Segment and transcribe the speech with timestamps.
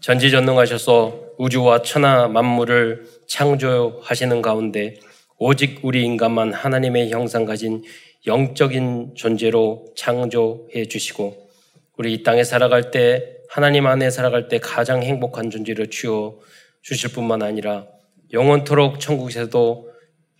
[0.00, 4.98] 전지전능하셔서 우주와 천하 만물을 창조하시는 가운데
[5.38, 7.82] 오직 우리 인간만 하나님의 형상 가진
[8.26, 11.48] 영적인 존재로 창조해 주시고
[11.98, 16.38] 우리 이 땅에 살아갈 때 하나님 안에 살아갈 때 가장 행복한 존재로 주어
[16.80, 17.86] 주실 뿐만 아니라
[18.32, 19.90] 영원토록 천국에서도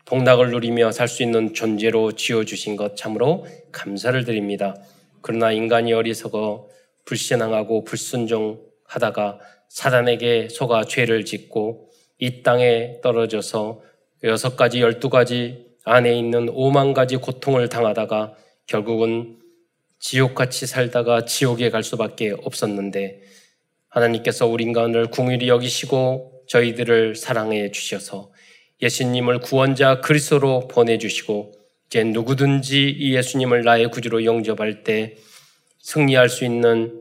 [0.07, 4.75] 복락을 누리며 살 수 있는 존재로 지어 주신 것 참으로 감사를 드립니다.
[5.21, 6.69] 그러나 인간이 어리석어
[7.05, 9.39] 불신앙하고 불순종 하다가
[9.69, 13.81] 사단에게 속아 죄를 짓고 이 땅에 떨어져서
[14.25, 18.35] 여섯 가지, 열두 가지 안에 있는 오만 가지 고통을 당하다가
[18.67, 19.39] 결국은
[20.01, 23.23] 지옥같이 살다가 지옥에 갈 수밖에 없었는데
[23.89, 28.33] 하나님께서 우리 인간을 궁일이 여기시고 저희들을 사랑해 주셔서
[28.83, 31.53] 예수님을 구원자 그리스도로 보내주시고
[31.87, 35.17] 이제 누구든지 이 예수님을 나의 구주로 영접할 때
[35.79, 37.00] 승리할 수 있는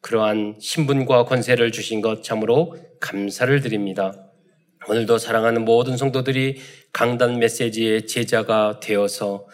[0.00, 4.30] 그러한 신분과 권세를 주신 것 참으로 감사를 드립니다.
[4.88, 6.60] 오늘도 사랑하는 모든 성도들이
[6.92, 9.46] 강단 메시지의 제자가 되어서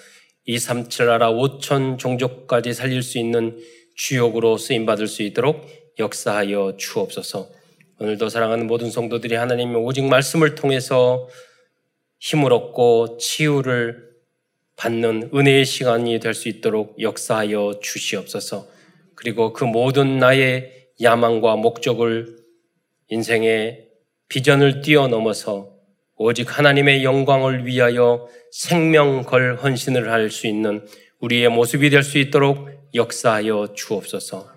[0.44, 3.58] 2, 3, 7 나라 5천 종족까지 살릴 수 있는
[3.96, 5.66] 주역으로 쓰임받을 수 있도록
[5.98, 7.48] 역사하여 주옵소서.
[7.98, 11.28] 오늘도 사랑하는 모든 성도들이 하나님의 오직 말씀을 통해서
[12.20, 14.06] 힘을 얻고 치유를
[14.76, 18.75] 받는 은혜의 시간이 될 수 있도록 역사하여 주시옵소서.
[19.16, 20.70] 그리고 그 모든 나의
[21.02, 22.36] 야망과 목적을
[23.08, 23.88] 인생의
[24.28, 25.74] 비전을 뛰어넘어서
[26.16, 30.86] 오직 하나님의 영광을 위하여 생명 걸 헌신을 할 수 있는
[31.20, 34.48] 우리의 모습이 될 수 있도록 역사하여 주옵소서.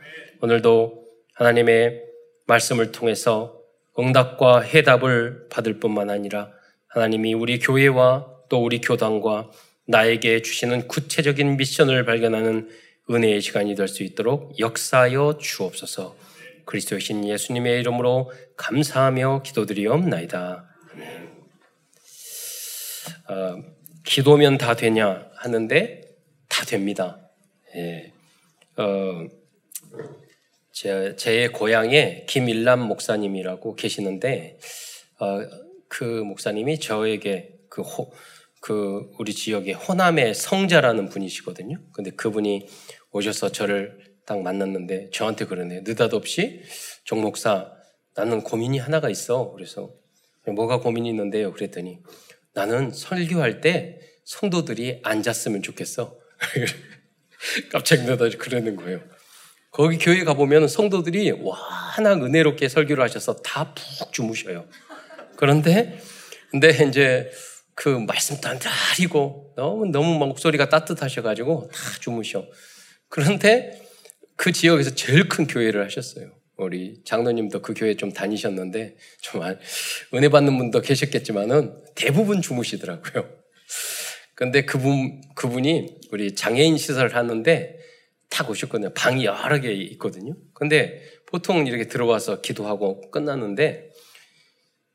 [0.41, 1.03] 오늘도
[1.35, 2.01] 하나님의
[2.47, 3.59] 말씀을 통해서
[3.97, 6.49] 응답과 해답을 받을 뿐만 아니라
[6.87, 9.51] 하나님이 우리 교회와 또 우리 교단과
[9.87, 12.69] 나에게 주시는 구체적인 미션을 발견하는
[13.09, 16.15] 은혜의 시간이 될 수 있도록 역사하여 주옵소서.
[16.65, 20.69] 그리스도의 신 예수님의 이름으로 감사하며 기도드리옵나이다.
[23.29, 23.63] 어,
[24.05, 26.01] 기도면 다 되냐 하는데
[26.47, 27.19] 다 됩니다.
[27.75, 28.11] 예.
[28.77, 29.27] 어,
[30.71, 34.59] 제, 제 고향에 김일남 목사님이라고 계시는데
[35.19, 35.41] 어,
[35.87, 38.13] 그 목사님이 저에게 그, 호,
[38.61, 41.77] 그 우리 지역의 호남의 성자라는 분이시거든요.
[41.93, 42.67] 근데 그분이
[43.11, 45.81] 오셔서 저를 딱 만났는데 저한테 그러네요.
[45.83, 46.61] 느닷없이
[47.03, 47.71] 종 목사
[48.15, 49.51] 나는 고민이 하나가 있어.
[49.51, 49.91] 그래서
[50.45, 51.53] 뭐가 고민이 있는데요.
[51.53, 51.99] 그랬더니
[52.53, 56.17] 나는 설교할 때 성도들이 앉았으면 좋겠어.
[57.71, 58.99] 깜짝 놀라 그러는 거예요.
[59.71, 64.67] 거기 교회 가보면 성도들이 와낙 은혜롭게 설교를 하셔서 다 푹 주무셔요.
[65.37, 65.99] 그런데,
[66.51, 67.31] 근데 이제
[67.75, 72.45] 그 말씀 단단히고 너무, 너무 목소리가 따뜻하셔가지고 다 주무셔.
[73.09, 73.81] 그런데
[74.35, 76.31] 그 지역에서 제일 큰 교회를 하셨어요.
[76.57, 79.41] 우리 장로님도 그 교회 좀 다니셨는데 좀
[80.13, 83.29] 은혜 받는 분도 계셨겠지만은 대부분 주무시더라고요.
[84.35, 87.77] 근데 그분 그분이 우리 장애인 시설을 하는데
[88.29, 88.93] 딱 오셨거든요.
[88.93, 90.35] 방이 여러 개 있거든요.
[90.53, 93.89] 근데 보통 이렇게 들어와서 기도하고 끝났는데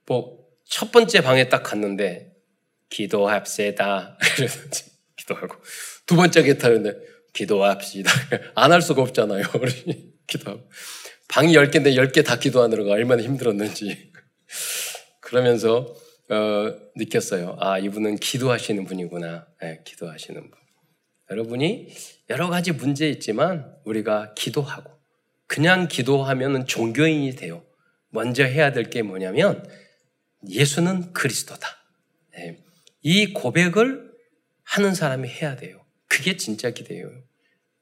[0.06, 2.32] 뭐 첫 번째 방에 딱 갔는데
[2.90, 4.18] 기도합시다.
[4.36, 4.60] 그래서
[5.16, 5.56] 기도하고
[6.06, 6.94] 두 번째 기타는데
[7.34, 8.10] 기도합시다.
[8.56, 9.44] 안 할 수가 없잖아요.
[9.60, 10.62] 우리 기도하고
[11.28, 14.12] 방이 10개인데 10개 다 기도하느라고 얼마나 힘들었는지.
[15.20, 15.94] 그러면서
[16.30, 17.56] 어, 느꼈어요.
[17.60, 19.46] 아, 이분은 기도하시는 분이구나.
[19.60, 20.50] 네, 기도하시는 분.
[21.30, 21.88] 여러분이
[22.30, 24.90] 여러 가지 문제 있지만 우리가 기도하고
[25.46, 27.64] 그냥 기도하면 종교인이 돼요.
[28.10, 29.66] 먼저 해야 될 게 뭐냐면
[30.48, 31.66] 예수는 그리스도다.
[32.36, 32.62] 네.
[33.02, 34.12] 이 고백을
[34.64, 35.83] 하는 사람이 해야 돼요.
[36.14, 37.10] 그게 진짜 기대예요.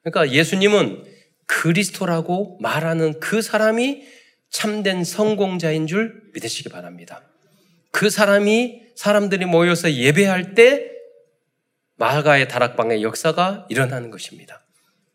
[0.03, 1.05] 그러니까 예수님은
[1.47, 4.05] 그리스도라고 말하는 그 사람이
[4.49, 7.23] 참된 성공자인 줄 믿으시기 바랍니다.
[7.91, 10.91] 그 사람이 사람들이 모여서 예배할 때
[11.97, 14.65] 마가의 다락방의 역사가 일어나는 것입니다.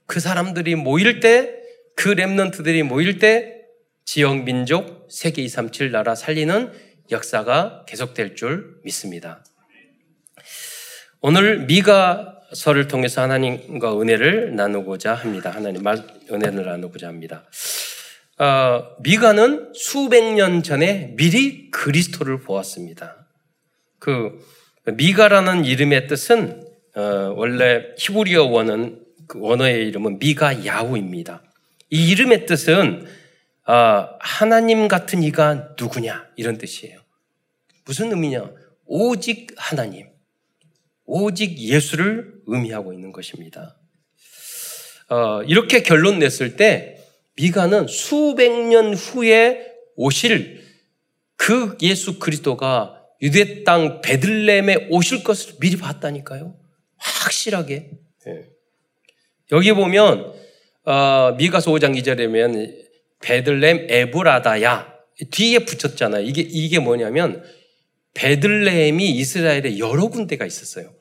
[0.05, 1.55] 그 사람들이 모일 때,
[1.95, 3.63] 그 랩런트들이 모일 때
[4.05, 6.71] 지역 민족 세계 237 나라 살리는
[7.09, 9.43] 역사가 계속될 줄 믿습니다.
[11.19, 15.51] 오늘 미가 서를 통해서 하나님과 은혜를 나누고자 합니다.
[15.51, 15.83] 하나님
[16.31, 17.45] 은혜를 나누고자 합니다.
[18.39, 23.27] 어, 미가는 수백 년 전에 미리 그리스도를 보았습니다.
[23.99, 24.45] 그
[24.85, 26.63] 미가라는 이름의 뜻은
[26.95, 31.43] 어, 원래 히브리어 원은 그 원어의 이름은 미가 야후입니다.
[31.89, 33.05] 이 이름의 뜻은
[33.67, 36.99] 어, 하나님 같은 이가 누구냐 이런 뜻이에요.
[37.85, 38.49] 무슨 의미냐?
[38.85, 40.07] 오직 하나님,
[41.07, 43.77] 오직 예수를 의미하고 있는 것입니다.
[45.09, 47.01] 어, 이렇게 결론 냈을 때
[47.37, 49.65] 미가는 수백 년 후에
[49.95, 50.63] 오실
[51.37, 56.55] 그 예수 그리스도가 유대 땅 베들렘에 오실 것을 미리 봤다니까요.
[56.97, 57.91] 확실하게.
[58.27, 58.49] 예.
[59.51, 60.33] 여기 보면
[60.83, 62.85] 어, 미가서 5장 2절에면
[63.21, 64.93] 베들렘 에브라다야
[65.31, 66.23] 뒤에 붙였잖아요.
[66.23, 67.43] 이게 이게 뭐냐면
[68.13, 70.96] 베들레헴이 이스라엘에 여러 군데가 있었어요.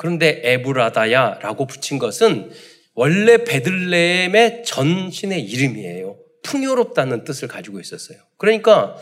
[0.00, 2.50] 그런데 에브라다야라고 붙인 것은
[2.94, 6.16] 원래 베들레헴의 전신의 이름이에요.
[6.42, 8.18] 풍요롭다는 뜻을 가지고 있었어요.
[8.38, 8.96] 그러니까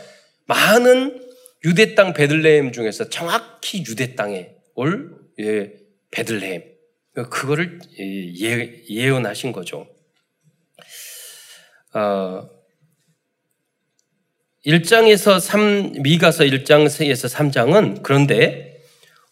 [0.47, 1.25] 많은
[1.65, 5.73] 유대 땅 베들레헴 중에서 정확히 유대 땅에 올 예,
[6.11, 6.65] 베들레헴
[7.31, 9.87] 그거를 예, 예언하신 거죠.
[11.95, 12.51] 어,
[14.67, 18.83] 1장에서 3, 미가서 1장에서 3장은 그런데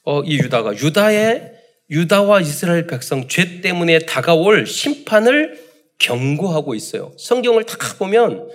[0.04, 1.55] 어, 이 유다가 유다의
[1.90, 5.66] 유다와 이스라엘 백성 죄 때문에 다가올 심판을
[5.98, 7.12] 경고하고 있어요.
[7.16, 8.48] 성경을 다 보면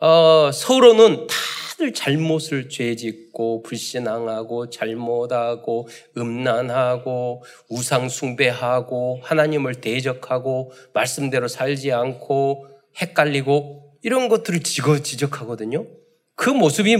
[0.00, 12.66] 어, 서로는 다들 잘못을 죄짓고 불신앙하고 잘못하고 음란하고 우상 숭배하고 하나님을 대적하고 말씀대로 살지 않고
[13.00, 15.86] 헷갈리고 이런 것들을 지적하거든요.
[16.34, 16.96] 그 모습이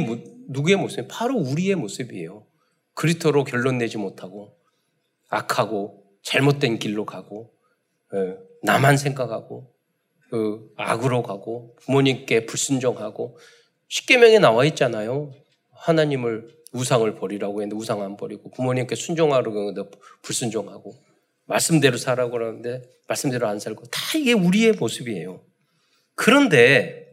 [0.48, 1.08] 누구의 모습이에요?
[1.08, 2.44] 바로 우리의 모습이에요.
[2.94, 4.57] 그리스도로 결론 내지 못하고
[5.28, 7.52] 악하고 잘못된 길로 가고
[8.14, 9.72] 예, 나만 생각하고
[10.30, 13.38] 그 악으로 가고 부모님께 불순종하고
[13.88, 15.32] 십계명에 나와 있잖아요.
[15.72, 19.90] 하나님을 우상을 버리라고 했는데 우상 안 버리고 부모님께 순종하라고 했는데
[20.22, 20.94] 불순종하고
[21.46, 25.40] 말씀대로 살라고 그러는데 말씀대로 안 살고 다 이게 우리의 모습이에요.
[26.14, 27.06] 그런데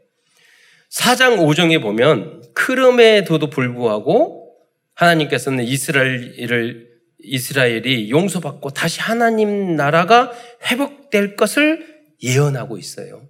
[0.89, 4.55] 사장 5정에 보면 크름에도 불구하고
[4.93, 6.94] 하나님께서는 이스라엘을
[7.25, 10.31] 이스라엘이 용서받고 다시 하나님 나라가
[10.69, 13.27] 회복될 것을 예언하고 있어요.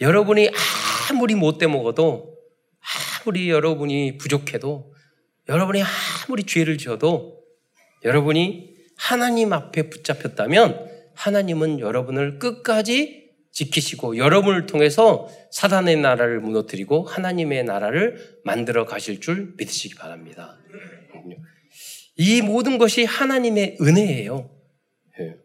[0.00, 0.50] 여러분이
[1.10, 2.36] 아무리 못돼 먹어도
[3.20, 4.94] 아무리 여러분이 부족해도
[5.48, 7.40] 여러분이 아무리 죄를 지어도
[8.04, 18.40] 여러분이 하나님 앞에 붙잡혔다면 하나님은 여러분을 끝까지 지키시고 여러분을 통해서 사단의 나라를 무너뜨리고 하나님의 나라를
[18.44, 20.56] 만들어 가실 줄 믿으시기 바랍니다.
[22.20, 24.50] 이 모든 것이 하나님의 은혜예요.
[25.20, 25.36] 예.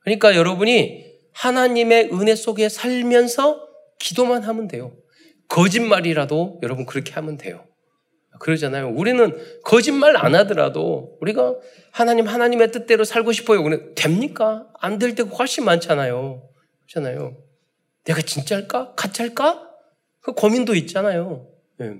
[0.00, 1.02] 그러니까 여러분이
[1.32, 3.66] 하나님의 은혜 속에 살면서
[3.98, 4.92] 기도만 하면 돼요.
[5.48, 7.64] 거짓말이라도 여러분 그렇게 하면 돼요.
[8.38, 8.90] 그러잖아요.
[8.90, 9.32] 우리는
[9.64, 11.54] 거짓말 안 하더라도 우리가
[11.90, 13.62] 하나님 하나님의 뜻대로 살고 싶어요.
[13.62, 14.66] 그래 됩니까?
[14.80, 16.46] 안 될 때가 훨씬 많잖아요.
[16.80, 17.38] 그렇잖아요.
[18.04, 18.94] 내가 진짜일까?
[18.94, 19.70] 가짜일까?
[20.20, 21.48] 그 고민도 있잖아요.
[21.78, 21.94] 네.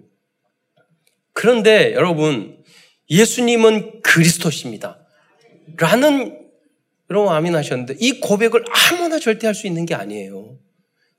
[1.32, 2.62] 그런데 여러분,
[3.10, 4.98] 예수님은 그리스도십니다.
[5.76, 6.38] 라는
[7.10, 10.58] 여러분 아멘 하셨는데 이 고백을 아무나 절대 할 수 있는 게 아니에요.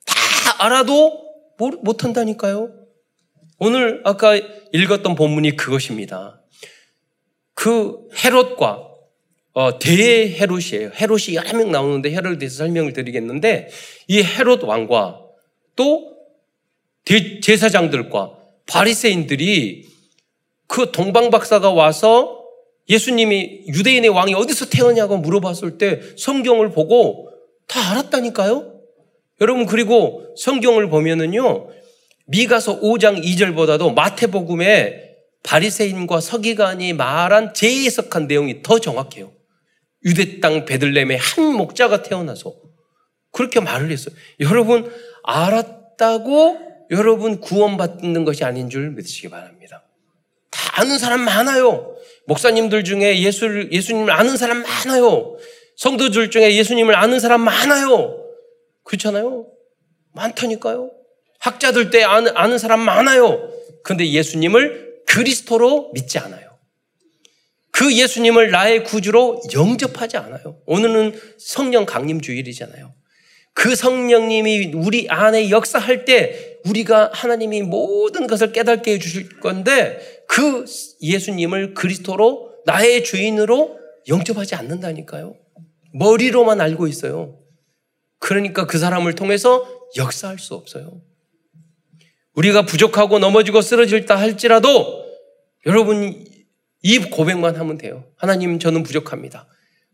[0.05, 1.25] 다 알아도
[1.57, 2.73] 못 한다니까요.
[3.59, 4.35] 오늘 아까
[4.73, 6.41] 읽었던 본문이 그것입니다.
[7.53, 8.89] 그 헤롯과
[9.53, 10.91] 어, 대헤롯이에요.
[10.99, 13.69] 헤롯이 여러 명 나오는데 헤롯에 대해서 설명을 드리겠는데
[14.09, 15.21] 이 헤롯 왕과
[15.77, 16.13] 또
[17.41, 18.37] 제사장들과
[18.67, 19.87] 바리새인들이
[20.67, 22.43] 그 동방 박사가 와서
[22.89, 27.29] 예수님이 유대인의 왕이 어디서 태어냐고 물어봤을 때 성경을 보고
[27.67, 28.73] 다 알았다니까요.
[29.41, 31.69] 여러분 그리고 성경을 보면은요.
[32.27, 35.05] 미가서 5장 2절보다도 마태복음에
[35.43, 39.31] 바리새인과 서기관이 말한 제해석한 내용이 더 정확해요.
[40.05, 42.53] 유대 땅 베들렘에 한 목자가 태어나서
[43.31, 44.15] 그렇게 말을 했어요.
[44.39, 44.91] 여러분
[45.23, 46.59] 알았다고
[46.91, 49.84] 여러분 구원받는 것이 아닌 줄 믿으시기 바랍니다.
[50.65, 51.95] 다 아는 사람 많아요.
[52.25, 55.37] 목사님들 중에 예수 예수님을 아는 사람 많아요.
[55.77, 58.17] 성도들 중에 예수님을 아는 사람 많아요.
[58.83, 59.47] 그렇잖아요.
[60.13, 60.91] 많다니까요.
[61.39, 63.49] 학자들 때 아는, 아는 사람 많아요.
[63.83, 66.57] 근데 예수님을 그리스도로 믿지 않아요.
[67.71, 70.61] 그 예수님을 나의 구주로 영접하지 않아요.
[70.65, 72.93] 오늘은 성령 강림 주일이잖아요.
[73.55, 80.65] 그 성령님이 우리 안에 역사할 때 우리가 하나님이 모든 것을 깨닫게 해주실 건데 그
[81.01, 85.35] 예수님을 그리스도로 나의 주인으로 영접하지 않는다니까요.
[85.93, 87.39] 머리로만 알고 있어요.
[88.19, 91.01] 그러니까 그 사람을 통해서 역사할 수 없어요.
[92.33, 95.05] 우리가 부족하고 넘어지고 쓰러질다 할지라도
[95.65, 96.25] 여러분
[96.81, 98.03] 이 고백만 하면 돼요.
[98.17, 99.47] 하나님 저는 부족합니다.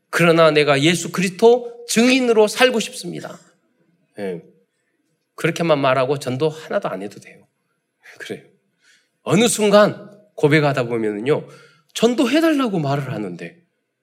[0.10, 3.40] 그러나 내가 예수 그리스도 증인으로 살고 싶습니다.
[4.18, 4.44] 네.
[5.36, 7.48] 그렇게만 말하고 전도 하나도 안 해도 돼요.
[8.20, 8.44] 그래요.
[9.24, 11.48] 어느 순간 고백하다 보면은요,
[11.94, 13.62] 전도 해달라고 말을 하는데,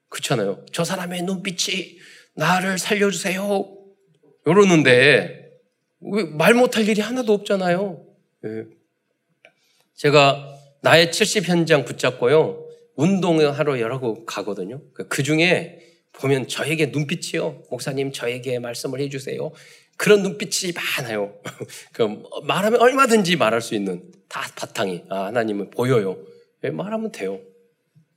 [0.09, 0.65] 그렇잖아요.
[0.71, 1.99] 저 사람의 눈빛이
[2.35, 3.77] 나를 살려주세요.
[4.45, 5.51] 이러는데,
[6.31, 8.05] 말 못할 일이 하나도 없잖아요.
[8.45, 8.65] 예.
[9.95, 12.65] 제가 나의 70 현장 붙잡고요.
[12.95, 14.81] 운동을 하러 여러 곳 가거든요.
[14.93, 15.79] 그 중에
[16.13, 17.63] 보면 저에게 눈빛이요.
[17.69, 19.51] 목사님 저에게 말씀을 해주세요.
[19.99, 21.37] 그런 눈빛이 많아요.
[21.91, 26.17] 그 말하면 얼마든지 말할 수 있는 다 바탕이 아, 하나님은 보여요.
[26.63, 27.41] 예, 말하면 돼요.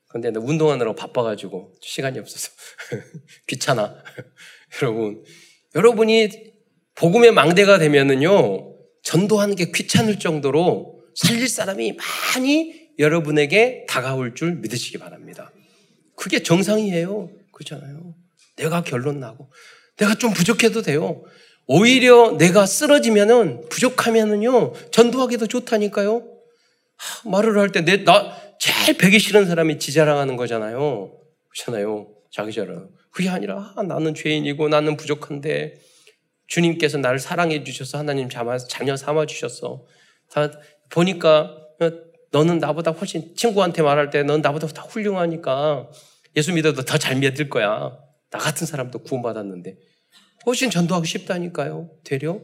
[0.09, 2.51] 근데 운동하느라고 바빠가지고 시간이 없어서
[3.49, 3.97] 귀찮아.
[4.81, 5.25] 여러분,
[5.75, 6.53] 여러분이
[6.95, 11.97] 복음의 망대가 되면은요 전도하는 게 귀찮을 정도로 살릴 사람이
[12.37, 15.53] 많이 여러분에게 다가올 줄 믿으시기 바랍니다.
[16.15, 17.29] 그게 정상이에요.
[17.51, 18.15] 그렇잖아요.
[18.55, 19.51] 내가 결론 나고
[19.97, 21.25] 내가 좀 부족해도 돼요.
[21.67, 26.23] 오히려 내가 쓰러지면은 부족하면은요 전도하기도 좋다니까요.
[26.97, 31.13] 하, 말을 할 때 내 나 제일 배기 싫은 사람이 지자랑하는 거잖아요.
[31.49, 32.09] 그렇잖아요.
[32.31, 32.89] 자기 자랑.
[33.11, 35.75] 그게 아니라 아, 나는 죄인이고 나는 부족한데
[36.47, 39.85] 주님께서 나를 사랑해 주셔서 하나님 자녀 삼아 주셨어.
[40.31, 40.51] 다
[40.91, 41.91] 보니까 어,
[42.31, 45.89] 너는 나보다 훨씬 친구한테 말할 때넌 나보다 더 훌륭하니까
[46.37, 47.97] 예수 믿어도 더 잘 믿을 거야.
[48.31, 49.77] 나 같은 사람도 구원받았는데
[50.47, 51.91] 훨씬 전도하고 싶다니까요.
[52.05, 52.41] 되려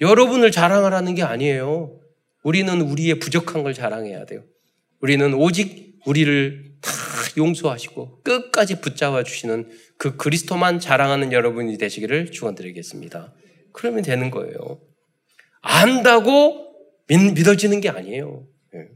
[0.00, 2.00] 여러분을 자랑하라는 게 아니에요.
[2.42, 4.44] 우리는 우리의 부족한 걸 자랑해야 돼요.
[5.00, 6.90] 우리는 오직 우리를 다
[7.36, 13.34] 용서하시고 끝까지 붙잡아 주시는 그 그리스도만 자랑하는 여러분이 되시기를 축원드리겠습니다.
[13.72, 14.80] 그러면 되는 거예요.
[15.62, 16.74] 안다고
[17.06, 18.46] 믿 어지는 게 아니에요.
[18.74, 18.88] 예.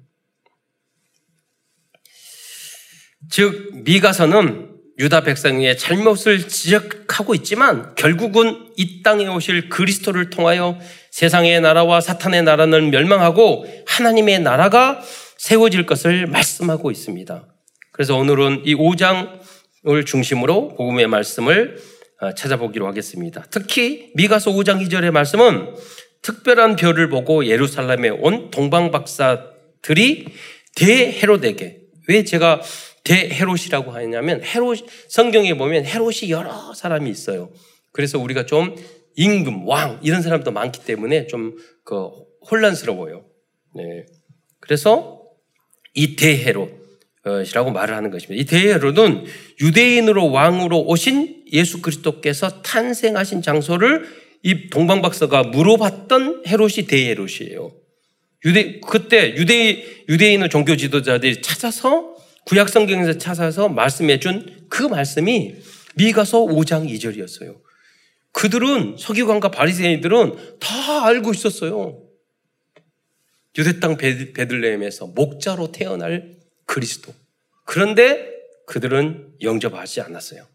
[3.31, 4.68] 즉 미가서는
[4.99, 10.79] 유다 백성의 잘못을 지적하고 있지만 결국은 이 땅에 오실 그리스도를 통하여
[11.13, 15.01] 세상의 나라와 사탄의 나라는 멸망하고 하나님의 나라가
[15.37, 17.47] 세워질 것을 말씀하고 있습니다.
[17.93, 21.79] 그래서 오늘은 이 5장을 중심으로 복음의 말씀을
[22.21, 23.45] 어, 찾아보기로 하겠습니다.
[23.49, 25.77] 특히 미가서 5장 2절의 말씀은
[26.23, 30.27] 특별한 별을 보고 예루살렘에 온 동방 박사들이
[30.75, 31.79] 대헤롯에게
[32.09, 32.61] 왜 제가
[33.09, 37.51] 대헤롯이라고 하냐면 헤롯 성경에 보면 헤롯이 여러 사람이 있어요.
[37.93, 38.77] 그래서 우리가 좀
[39.17, 41.57] 임금, 왕 이런 사람도 많기 때문에 좀
[41.89, 42.11] 그
[42.51, 43.25] 혼란스러워요.
[43.75, 44.05] 네.
[44.61, 45.23] 그래서
[45.95, 48.43] 이 대헤롯이라고 말을 하는 것입니다.
[48.43, 49.25] 이 대헤롯은
[49.63, 54.05] 유대인으로 왕으로 오신 예수 그리스도께서 탄생하신 장소를
[54.43, 57.73] 이 동방박사가 물어봤던 헤롯이 대헤롯이에요.
[58.45, 62.18] 유대 그때 유대 유대인의 종교 지도자들이 찾아서
[62.49, 65.57] 구약 성경에서 찾아서 말씀해 준 그 말씀이
[65.97, 67.61] 미가서 5장 2절이었어요.
[68.33, 72.03] 그들은 서기관과 바리새인들은 다 알고 있었어요.
[73.57, 76.37] 유대 땅 베들레헴에서 목자로 태어날
[76.67, 77.13] 그리스도.
[77.65, 78.31] 그런데
[78.67, 80.47] 그들은 영접하지 않았어요.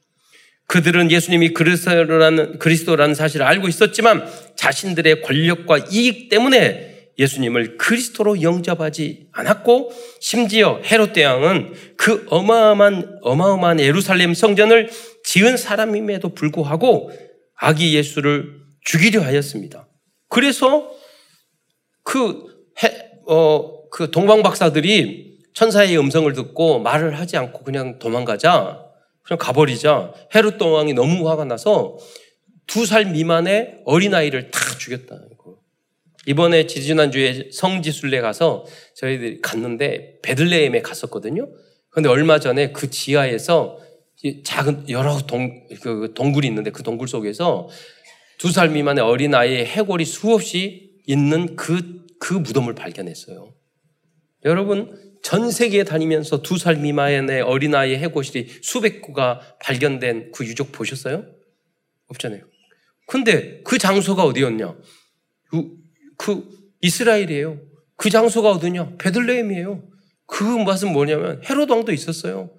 [0.68, 9.92] 그들은 예수님이 그리스도라는, 그리스도라는 사실을 알고 있었지만 자신들의 권력과 이익 때문에 예수님을 그리스도로 영접하지 않았고
[10.20, 14.90] 심지어 헤롯 대왕은 그 어마어마한 어마어마한 예루살렘 성전을
[15.24, 17.12] 지은 사람임에도 불구하고
[17.56, 19.88] 아기 예수를 죽이려 하였습니다.
[20.30, 20.92] 그래서
[22.04, 22.46] 그,
[22.84, 28.84] 해, 어, 그 동방 박사들이 천사의 음성을 듣고 말을 하지 않고 그냥 도망가자
[29.22, 31.98] 그냥 가버리자 헤롯 왕이 너무 화가 나서
[32.68, 35.16] 두 살 미만의 어린아이를 다 죽였다.
[36.26, 38.66] 이번에 지지난주에 성지순례 가서
[38.96, 41.50] 저희들이 갔는데 베들레헴에 갔었거든요.
[41.90, 43.80] 근데 얼마 전에 그 지하에서
[44.44, 47.68] 작은 여러 동, 그 동굴이 있는데 그 동굴 속에서
[48.38, 53.54] 두 살 미만의 어린아이의 해골이 수없이 있는 그, 그 무덤을 발견했어요.
[54.46, 61.26] 여러분, 전 세계에 다니면서 두 살 미만의 어린아이의 해골이 수백 구가 발견된 그 유적 보셨어요?
[62.08, 62.42] 없잖아요.
[63.08, 64.76] 근데 그 장소가 어디였냐?
[66.24, 66.48] 그
[66.80, 67.60] 이스라엘이에요.
[67.98, 68.96] 그 장소가 어디냐?
[68.98, 69.84] 베들레헴이에요.
[70.26, 72.50] 그 맛은 뭐냐면 헤롯 왕도 있었어요.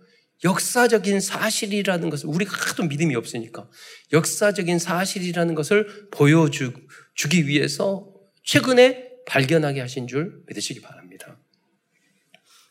[0.44, 3.66] 역사적인 사실이라는 것을 우리가 하도 믿음이 없으니까
[4.12, 8.12] 역사적인 사실이라는 것을 보여주기 위해서
[8.44, 11.38] 최근에 발견하게 하신 줄 믿으시기 바랍니다.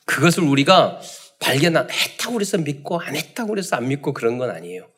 [0.05, 1.01] 그것을 우리가
[1.39, 4.91] 발견했다고 그래서 믿고 안 했다고 그래서 안 믿고 그런 건 아니에요.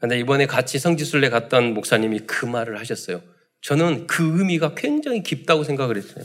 [0.00, 3.22] 근데 이번에 같이 성지순례 갔던 목사님이 그 말을 하셨어요.
[3.62, 6.24] 저는 그 의미가 굉장히 깊다고 생각을 했어요.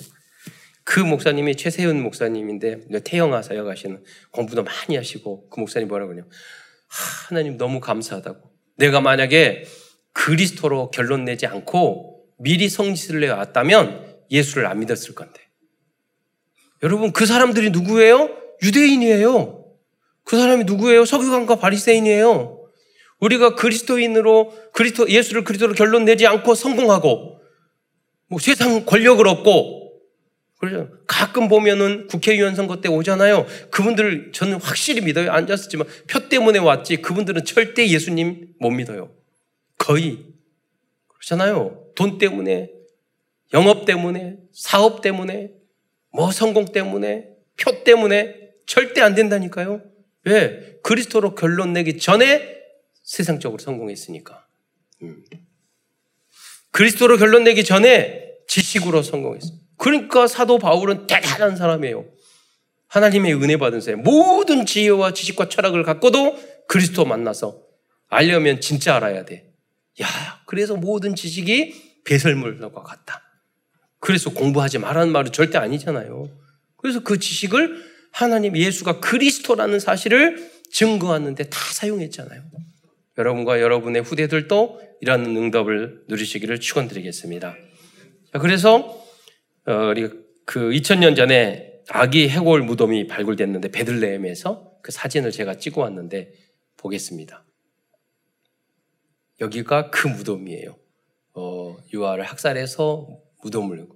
[0.84, 6.28] 그 목사님이 최세훈 목사님인데 태영아 사역 하시는 공부도 많이 하시고 그 목사님 뭐라고 그러냐.
[7.28, 8.52] 하나님 너무 감사하다고.
[8.78, 9.66] 내가 만약에
[10.12, 15.42] 그리스도로 결론 내지 않고 미리 성지를 왔다면 예수를 안 믿었을 건데.
[16.84, 18.30] 여러분 그 사람들이 누구예요?
[18.62, 19.66] 유대인이에요.
[20.26, 21.06] 그 사람이 누구예요?
[21.06, 22.63] 서기관과 바리새인이에요.
[23.24, 27.40] 우리가 그리스도인으로 그리스도 예수를 그리스도로 결론 내지 않고 성공하고
[28.28, 29.84] 뭐 세상 권력을 얻고
[30.58, 30.90] 그렇죠.
[31.08, 33.46] 가끔 보면은 국회의원 선거 때 오잖아요.
[33.70, 35.32] 그분들 저는 확실히 믿어요.
[35.32, 36.98] 앉았었지만 표 때문에 왔지.
[36.98, 39.12] 그분들은 절대 예수님 못 믿어요.
[39.78, 40.20] 거의.
[41.08, 41.84] 그렇잖아요.
[41.96, 42.72] 돈 때문에,
[43.54, 45.52] 영업 때문에, 사업 때문에,
[46.14, 47.28] 뭐 성공 때문에,
[47.58, 49.82] 표 때문에 절대 안 된다니까요.
[50.24, 50.78] 왜?
[50.82, 52.63] 그리스도로 결론 내기 전에
[53.04, 54.48] 세상적으로 성공했으니까.
[55.04, 55.24] 음.
[56.72, 59.58] 그리스도로 결론 내기 전에 지식으로 성공했어요.
[59.78, 62.06] 그러니까 사도 바울은 대단한 사람이에요.
[62.88, 64.02] 하나님의 은혜 받은 사람.
[64.04, 67.62] 모든 지혜와 지식과 철학을 갖고도 그리스도 만나서
[68.08, 69.52] 알려면 진짜 알아야 돼.
[70.02, 70.08] 야,
[70.46, 73.22] 그래서 모든 지식이 배설물과 같다.
[74.00, 76.30] 그래서 공부하지 말라는 말은 절대 아니잖아요.
[76.78, 82.44] 그래서 그 지식을 하나님 예수가 그리스도라는 사실을 증거하는데 다 사용했잖아요.
[83.18, 87.56] 여러분과 여러분의 후대들도 이런 응답을 누리시기를 축원드리겠습니다.
[88.40, 89.04] 그래서
[89.66, 90.10] 어, 우리
[90.46, 96.34] 그 2000년 전에 아기 해골 무덤이 발굴됐는데 베들레헴에서 그 사진을 제가 찍어 왔는데
[96.78, 97.46] 보겠습니다.
[99.42, 100.78] 여기가 그 무덤이에요.
[101.36, 103.08] 어, 유아를 학살해서
[103.44, 103.88] 무덤을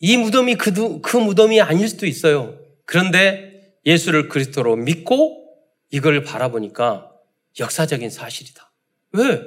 [0.00, 2.58] 이 무덤이 그, 그 무덤이 아닐 수도 있어요.
[2.84, 5.44] 그런데 예수를 그리스도로 믿고
[5.90, 7.13] 이걸 바라보니까
[7.58, 8.72] 역사적인 사실이다.
[9.12, 9.40] 왜?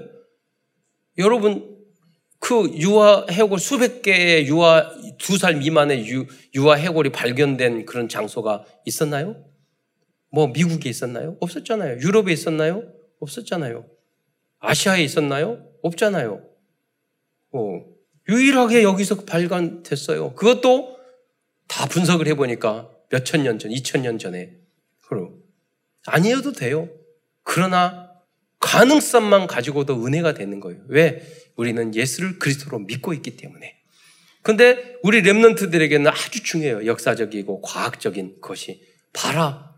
[1.17, 1.77] 여러분
[2.39, 8.65] 그 유아 해골 수백 개의 유아 두 살 미만의 유, 유아 해골이 발견된 그런 장소가
[8.85, 9.43] 있었나요?
[10.31, 11.35] 뭐 미국에 있었나요?
[11.39, 11.97] 없었잖아요.
[11.99, 12.83] 유럽에 있었나요?
[13.19, 13.85] 없었잖아요.
[14.59, 15.65] 아시아에 있었나요?
[15.81, 16.43] 없잖아요.
[17.53, 17.81] 어,
[18.29, 20.35] 유일하게 여기서 발견됐어요.
[20.35, 20.97] 그것도
[21.67, 24.57] 다 분석을 해보니까 몇 천 년 전, 이천 년 전에.
[25.07, 25.41] 그럼
[26.05, 26.89] 아니어도 돼요.
[27.47, 28.11] 그러나
[28.59, 30.81] 가능성만 가지고도 은혜가 되는 거예요.
[30.89, 31.25] 왜?
[31.55, 33.73] 우리는 예수를 그리스도로 믿고 있기 때문에.
[34.43, 36.85] 근데 우리 랩런트들에게는 아주 중요해요.
[36.85, 38.81] 역사적이고 과학적인 것이.
[39.13, 39.75] 봐라.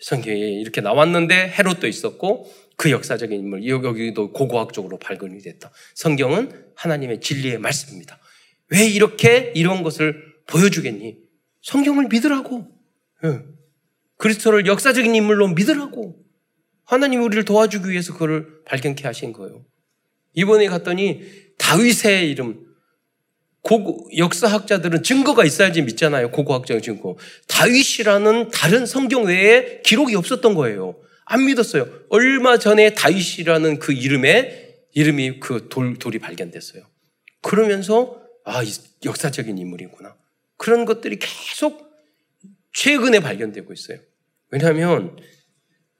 [0.00, 5.70] 성경에 이렇게 나왔는데 헤롯도 있었고 그 역사적인 인물 여기도 고고학적으로 발견이 됐다.
[5.94, 8.18] 성경은 하나님의 진리의 말씀입니다.
[8.70, 11.18] 왜 이렇게 이런 것을 보여주겠니?
[11.62, 12.66] 성경을 믿으라고.
[14.18, 16.23] 그리스도를 역사적인 인물로 믿으라고.
[16.84, 19.64] 하나님이 우리를 도와주기 위해서 그걸 발견케 하신 거예요.
[20.34, 21.22] 이번에 갔더니
[21.58, 22.64] 다윗의 이름,
[23.62, 26.30] 고고, 역사학자들은 증거가 있어야지 믿잖아요.
[26.30, 27.16] 고고학적 증거.
[27.48, 30.96] 다윗이라는 다른 성경 외에 기록이 없었던 거예요.
[31.24, 31.88] 안 믿었어요.
[32.10, 36.84] 얼마 전에 다윗이라는 그 이름에 이름이 그 돌, 돌이 발견됐어요.
[37.40, 38.62] 그러면서 아,
[39.04, 40.14] 역사적인 인물이구나.
[40.56, 41.90] 그런 것들이 계속
[42.72, 43.98] 최근에 발견되고 있어요.
[44.50, 45.16] 왜냐하면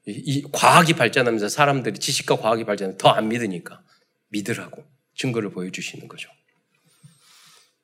[0.07, 3.83] 이, 이 과학이 발전하면서 사람들이 지식과 과학이 발전하면 더 안 믿으니까
[4.29, 4.85] 믿으라고
[5.17, 6.29] 증거를 보여주시는 거죠.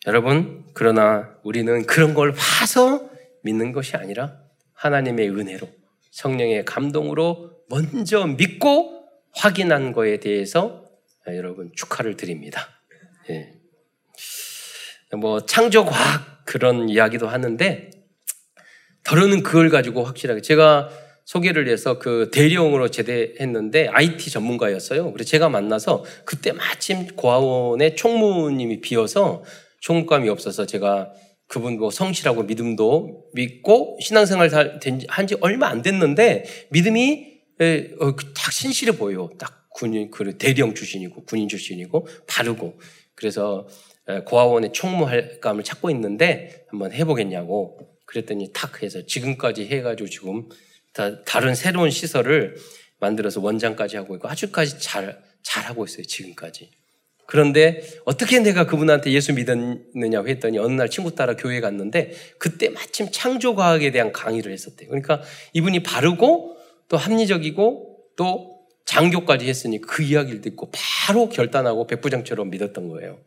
[0.06, 3.10] 여러분, 그러나 우리는 그런 걸 봐서
[3.42, 4.40] 믿는 것이 아니라
[4.72, 5.68] 하나님의 은혜로
[6.10, 10.84] 성령의 감동으로 먼저 믿고 확인한 거에 대해서
[11.26, 12.68] 여러분 축하를 드립니다.
[13.28, 13.54] 예.
[15.16, 17.90] 뭐 창조과학 그런 이야기도 하는데
[19.04, 20.90] 더러는 그걸 가지고 확실하게 제가
[21.24, 25.12] 소개를 해서 그 대리용으로 제대했는데 IT 전문가였어요.
[25.12, 29.44] 그래서 제가 만나서 그때 마침 고아원에 총무님이 비어서
[29.80, 31.12] 총무감이 없어서 제가
[31.46, 34.50] 그분 뭐 성실하고 믿음도 믿고 신앙생활
[35.08, 37.26] 한지 얼마 안 됐는데 믿음이
[38.00, 39.30] 어, 그딱 신실해 보여요.
[39.38, 42.78] 딱 군인, 그 대령 출신이고 군인 출신이고 바르고
[43.14, 43.66] 그래서
[44.26, 50.48] 고아원에 총무할감을 찾고 있는데 한번 해보겠냐고 그랬더니 탁 해서 지금까지 해가지고 지금
[50.92, 52.56] 다, 다른 새로운 시설을
[52.98, 56.70] 만들어서 원장까지 하고 있고 아주까지 잘, 잘 하고 있어요, 지금까지.
[57.26, 63.08] 그런데 어떻게 내가 그분한테 예수 믿었느냐고 했더니 어느 날 친구 따라 교회 갔는데 그때 마침
[63.10, 64.88] 창조과학에 대한 강의를 했었대요.
[64.88, 65.22] 그러니까
[65.52, 66.56] 이분이 바르고
[66.88, 73.20] 또 합리적이고 또 장교까지 했으니 그 이야기를 듣고 바로 결단하고 백부장처럼 믿었던 거예요.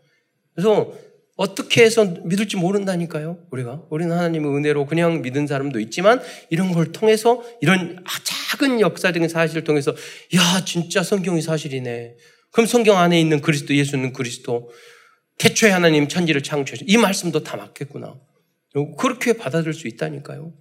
[0.54, 0.92] 그래서
[1.36, 3.84] 어떻게 해서 믿을지 모른다니까요, 우리가.
[3.90, 9.92] 우리는 하나님의 은혜로 그냥 믿은 사람도 있지만 이런 걸 통해서 이런 작은 역사적인 사실을 통해서
[10.36, 12.16] 야, 진짜 성경이 사실이네.
[12.52, 14.70] 그럼 성경 안에 있는 그리스도, 예수는 그리스도.
[15.40, 18.16] 태초에 하나님 천지를 창조하신 이 말씀도 다 맞겠구나.
[19.00, 20.54] 그렇게 받아들일 수 있다니까요.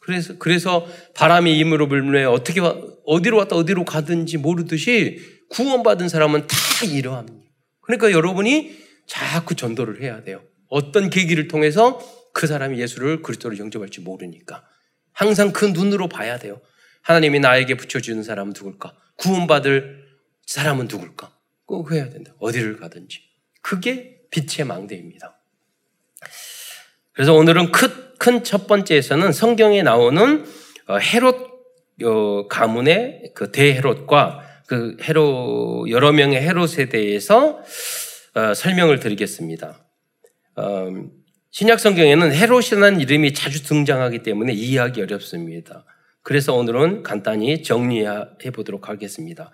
[0.00, 2.60] 그래서, 그래서 바람이 임으로 불매 어떻게,
[3.06, 6.56] 어디로 왔다 어디로 가든지 모르듯이 구원받은 사람은 다
[6.92, 7.38] 이러합니다.
[7.82, 8.76] 그러니까 여러분이
[9.10, 10.40] 자꾸 전도를 해야 돼요.
[10.68, 11.98] 어떤 계기를 통해서
[12.32, 14.64] 그 사람이 예수를 그리스도로 영접할지 모르니까.
[15.12, 16.60] 항상 그 눈으로 봐야 돼요.
[17.02, 18.94] 하나님이 나에게 붙여주는 사람은 누굴까?
[19.16, 20.04] 구원받을
[20.46, 21.36] 사람은 누굴까?
[21.66, 22.32] 꼭 해야 된다.
[22.38, 23.20] 어디를 가든지.
[23.62, 25.40] 그게 빛의 망대입니다.
[27.12, 30.44] 그래서 오늘은 큰 첫 번째에서는 성경에 나오는
[30.86, 31.50] 어, 헤롯
[32.04, 37.60] 어, 가문의 그 대헤롯과 그 헤롯 여러 명의 헤롯에 대해서
[38.34, 39.78] 어, 설명을 드리겠습니다.
[41.50, 45.84] 신약 성경에는 헤롯이라는 이름이 자주 등장하기 때문에 이해하기 어렵습니다.
[46.22, 49.50] 그래서 오늘은 간단히 정리해 보도록 하겠습니다.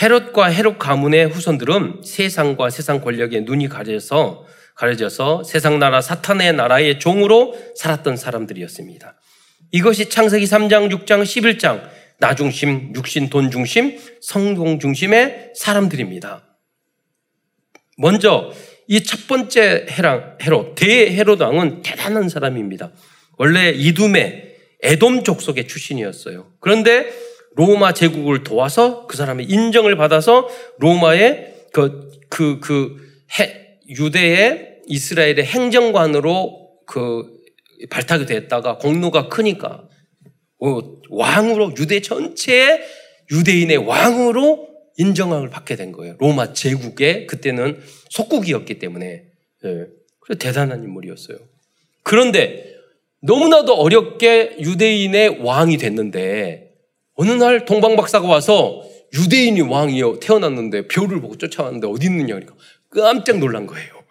[0.00, 7.58] 헤롯과 헤롯 가문의 후손들은 세상과 세상 권력에 눈이 가려서 가려져서 세상 나라 사탄의 나라의 종으로
[7.76, 9.16] 살았던 사람들이었습니다.
[9.72, 11.82] 이것이 창세기 3장, 6장, 11장
[12.18, 16.51] 나 중심, 육신, 돈 중심, 성공 중심의 사람들입니다.
[17.98, 18.52] 먼저
[18.88, 22.92] 이 첫 번째 헤랑, 헤롯, 대헤롯 왕은 대단한 사람입니다.
[23.38, 26.52] 원래 이둠의 에돔 족속의 출신이었어요.
[26.60, 27.10] 그런데
[27.54, 32.96] 로마 제국을 도와서 그 사람의 인정을 받아서 로마의 그, 그, 그,
[33.38, 37.24] 해, 유대의 이스라엘의 행정관으로 그
[37.88, 39.84] 발탁이 됐다가 공로가 크니까
[40.60, 42.80] 어, 왕으로 유대 전체의
[43.30, 44.71] 유대인의 왕으로
[45.02, 46.16] 인정을 받게 된 거예요.
[46.18, 49.24] 로마 제국의 그때는 속국이었기 때문에
[49.64, 49.86] 예.
[50.20, 51.38] 그래서 대단한 인물이었어요.
[52.04, 52.74] 그런데
[53.20, 56.72] 너무나도 어렵게 유대인의 왕이 됐는데
[57.14, 58.82] 어느 날 동방박사가 와서
[59.14, 62.54] 유대인이 왕이요 태어났는데 별을 보고 쫓아왔는데 어디 있느냐 그러니까
[62.90, 64.02] 깜짝 놀란 거예요.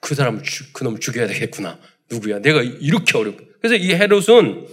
[0.00, 1.78] 그 사람 그놈 죽여야 되겠구나.
[2.10, 2.40] 누구야?
[2.40, 3.44] 내가 이렇게 어렵고.
[3.60, 4.66] 그래서 이 헤롯은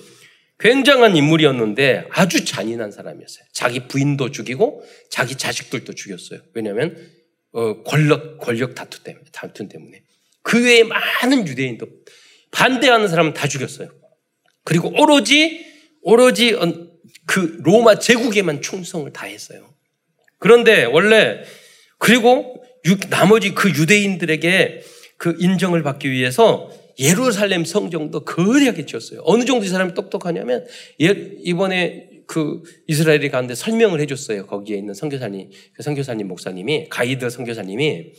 [0.61, 3.45] 굉장한 인물이었는데 아주 잔인한 사람이었어요.
[3.51, 6.39] 자기 부인도 죽이고 자기 자식들도 죽였어요.
[6.53, 6.95] 왜냐하면
[7.51, 10.03] 어, 권력 권력 다투 때문에 다투 때문에
[10.43, 11.87] 그 외에 많은 유대인도
[12.51, 13.89] 반대하는 사람은 다 죽였어요.
[14.63, 15.65] 그리고 오로지
[16.03, 16.55] 오로지
[17.25, 19.73] 그 로마 제국에만 충성을 다했어요.
[20.37, 21.41] 그런데 원래
[21.97, 22.63] 그리고
[23.09, 24.83] 나머지 그 유대인들에게
[25.17, 26.71] 그 인정을 받기 위해서
[27.01, 29.21] 예루살렘 성정도 거대하게 지었어요.
[29.25, 30.65] 어느 정도 이 사람이 똑똑하냐면
[31.01, 31.07] 예,
[31.43, 34.47] 이번에 그 이스라엘이 가는데 설명을 해줬어요.
[34.47, 38.13] 거기에 있는 선교사님, 그 선교사님 목사님이 가이드 선교사님이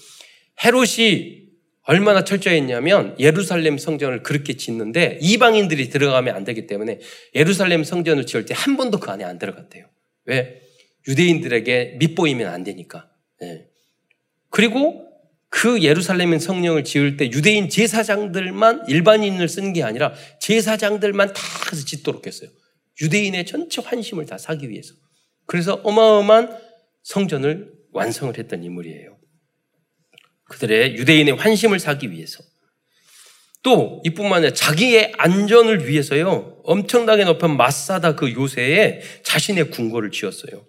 [0.65, 1.43] 헤롯이
[1.85, 7.01] 얼마나 철저했냐면 예루살렘 성전을 그렇게 짓는데 이방인들이 들어가면 안 되기 때문에
[7.35, 9.87] 예루살렘 성전을 지을 때 한 번도 그 안에 안 들어갔대요.
[10.27, 10.61] 왜?
[11.09, 13.11] 유대인들에게 밑보이면 안 되니까.
[13.41, 13.67] 네.
[14.51, 15.09] 그리고
[15.53, 22.27] 그 예루살렘 성령을 지을 때 유대인 제사장들만 일반인을 쓴 게 아니라 제사장들만 다 가서 짓도록
[22.27, 22.49] 했어요.
[23.03, 24.95] 유대인의 전체 환심을 다 사기 위해서.
[25.47, 26.59] 그래서 어마어마한
[27.03, 29.19] 성전을 완성을 했던 인물이에요.
[30.45, 32.43] 그들의 유대인의 환심을 사기 위해서.
[33.63, 36.63] 또 이뿐만 아니라 자기의 안전을 위해서요.
[36.65, 40.65] 엄청나게 높은 마사다 그 요새에 자신의 궁궐을 지었어요.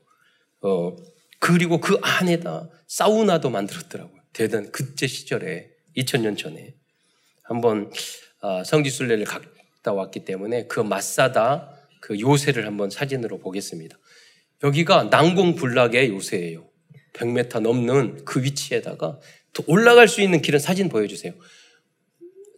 [0.61, 0.95] 어,
[1.39, 4.22] 그리고 그 안에다 사우나도 만들었더라고요.
[4.33, 6.75] 대단 그때 시절에 2000년 전에
[7.43, 7.91] 한번
[8.41, 11.69] 아, 성지순례를 갔다 왔기 때문에 그 마사다
[12.01, 13.97] 그 요새를 한번 사진으로 보겠습니다.
[14.63, 16.67] 여기가 난공불락의 요새예요.
[17.13, 19.19] 100m 넘는 그 위치에다가
[19.67, 21.33] 올라갈 수 있는 길은 사진 보여주세요.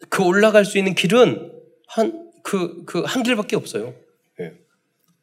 [0.10, 1.52] 그 올라갈 수 있는 길은
[1.88, 3.94] 한, 그, 그, 한 길밖에 없어요.
[4.40, 4.54] 예.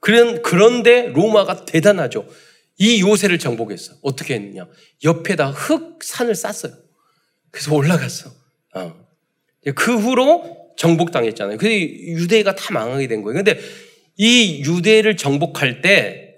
[0.00, 2.28] 그런, 그런데 로마가 대단하죠.
[2.82, 3.94] 이 요새를 정복했어.
[4.02, 4.66] 어떻게 했느냐.
[5.04, 6.74] 옆에다 흙, 산을 쌌어요.
[7.52, 8.32] 그래서 올라갔어.
[8.74, 9.06] 어.
[9.76, 11.58] 그 후로 정복당했잖아요.
[11.58, 13.36] 그 유대가 다 망하게 된 거예요.
[13.36, 13.60] 근데
[14.16, 16.34] 이 유대를 정복할 때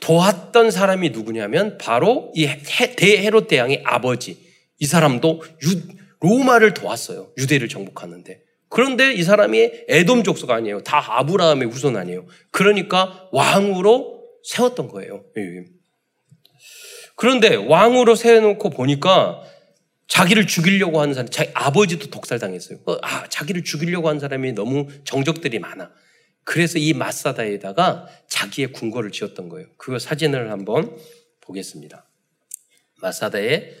[0.00, 2.48] 도왔던 사람이 누구냐면 바로 이
[2.96, 4.38] 대헤롯 대왕의 아버지.
[4.80, 5.82] 이 사람도 유,
[6.18, 7.30] 로마를 도왔어요.
[7.38, 8.40] 유대를 정복하는데.
[8.68, 10.82] 그런데 이 사람이 에돔 족속 아니에요.
[10.82, 12.26] 다 아브라함의 후손 아니에요.
[12.50, 15.22] 그러니까 왕으로 세웠던 거예요.
[17.16, 17.18] 예.
[17.18, 19.42] 그런데 왕으로 세워놓고 보니까
[20.08, 22.78] 자기를 죽이려고 하는 사람, 자기 아버지도 독살당했어요.
[22.86, 25.90] 어, 아, 자기를 죽이려고 하는 사람이 너무 정적들이 많아.
[26.44, 29.66] 그래서 이 마사다에다가 자기의 궁궐을 지었던 거예요.
[29.78, 30.96] 그 사진을 한번
[31.40, 32.08] 보겠습니다.
[33.02, 33.74] 마사다에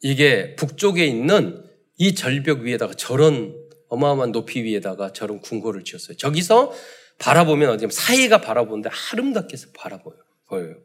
[0.00, 1.64] 이게 북쪽에 있는
[1.98, 3.54] 이 절벽 위에다가 저런
[3.88, 6.16] 어마어마한 높이 위에다가 저런 궁궐을 지었어요.
[6.16, 6.72] 저기서
[7.18, 10.20] 바라보면 어디 사이가 바라보는데 아름답게 바라보여요.
[10.46, 10.76] 보여요.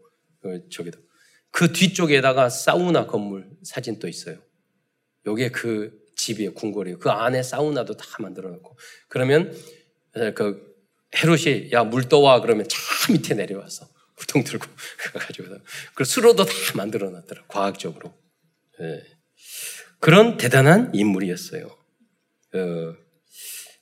[0.41, 0.97] 그 저기다.
[1.53, 4.37] 그 뒤쪽에다가 사우나 건물 사진 또 있어요.
[5.27, 6.53] 요게 그 집이에요.
[6.55, 6.97] 궁궐이에요.
[6.97, 8.75] 그 안에 사우나도 다 만들어 놓고.
[9.07, 9.55] 그러면
[10.35, 10.75] 그
[11.15, 13.87] 헤롯이 야 물 떠와 그러면 저 밑에 내려와서
[14.17, 14.65] 물통 들고
[15.13, 15.55] 가지고
[15.93, 17.43] 그 수로도 다 만들어 놨더라.
[17.47, 18.15] 과학적으로.
[18.79, 19.03] 네.
[19.99, 21.67] 그런 대단한 인물이었어요.
[21.67, 22.95] 어,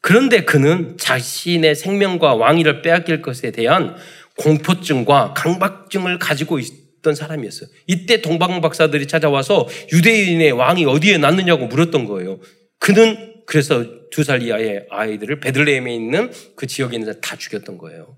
[0.01, 3.95] 그런데 그는 자신의 생명과 왕위를 빼앗길 것에 대한
[4.35, 7.69] 공포증과 강박증을 가지고 있 던 사람이었어요.
[7.87, 12.39] 이때 동방 박사들이 찾아와서 유대인의 왕이 어디에 났느냐고 물었던 거예요.
[12.79, 18.17] 그는 그래서 두 살 이하의 아이들을 베들레헴에 있는 그 지역에 있는 다 죽였던 거예요.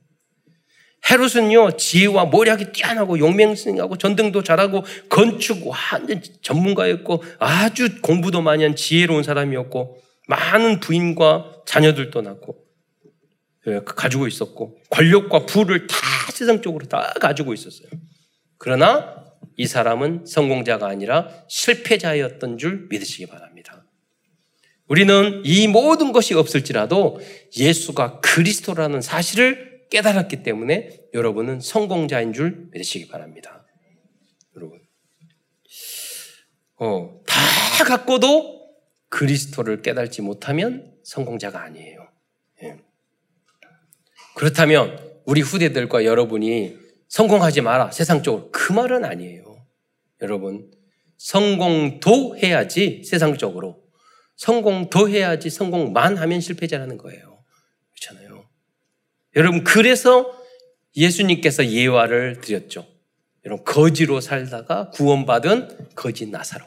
[1.10, 9.24] 헤롯은요 지혜와 모략이 뛰어나고 용맹승하고 전등도 잘하고 건축 완전 전문가였고 아주 공부도 많이 한 지혜로운
[9.24, 12.58] 사람이었고 많은 부인과 자녀들도 낳고
[13.68, 15.98] 예, 가지고 있었고 권력과 부를 다
[16.32, 17.90] 세상적으로 다 가지고 있었어요.
[18.64, 19.22] 그러나
[19.58, 23.86] 이 사람은 성공자가 아니라 실패자였던 줄 믿으시기 바랍니다.
[24.88, 27.20] 우리는 이 모든 것이 없을지라도
[27.58, 33.66] 예수가 그리스도라는 사실을 깨달았기 때문에 여러분은 성공자인 줄 믿으시기 바랍니다.
[34.56, 34.80] 여러분.
[36.78, 38.78] 어, 다 갖고도
[39.10, 42.08] 그리스도를 깨달지 못하면 성공자가 아니에요.
[42.64, 42.78] 예.
[44.36, 46.83] 그렇다면 우리 후대들과 여러분이
[47.14, 49.68] 성공하지 마라 세상적으로 그 말은 아니에요.
[50.24, 50.72] 여러분
[51.20, 53.84] 성공도 해야지 세상적으로
[54.36, 57.44] 성공도 해야지 성공만 하면 실패자라는 거예요.
[57.92, 58.46] 그렇잖아요.
[59.36, 60.36] 여러분 그래서
[60.96, 62.88] 예수님께서 예화를 드렸죠.
[63.46, 66.66] 여러분 거지로 살다가 구원받은 거지 나사로.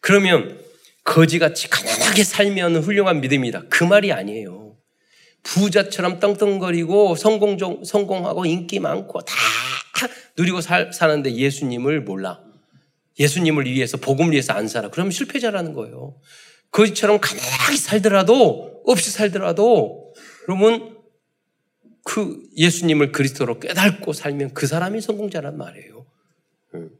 [0.00, 0.60] 그러면
[1.04, 3.68] 거지같이 가난하게 살면 훌륭한 믿음이다.
[3.68, 4.76] 그 말이 아니에요.
[5.44, 9.32] 부자처럼 떵떵거리고 성공 성공하고 인기 많고 다
[10.38, 12.42] 누리고 살, 사는데 예수님을 몰라.
[13.18, 14.90] 예수님을 위해서 복음을 위해서 안 살아.
[14.90, 16.20] 그러면 실패자라는 거예요.
[16.70, 20.12] 거지처럼 가난하게 살더라도 없이 살더라도
[20.44, 20.96] 그러면
[22.04, 26.06] 그 예수님을 그리스도로 깨닫고 살면 그 사람이 성공자란 말이에요.
[26.74, 26.90] 음.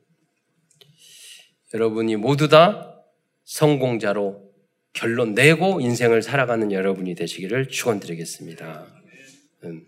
[1.74, 2.96] 여러분이 모두 다
[3.44, 4.50] 성공자로
[4.92, 8.86] 결론 내고 인생을 살아가는 여러분이 되시기를 축원드리겠습니다.
[9.64, 9.86] 음.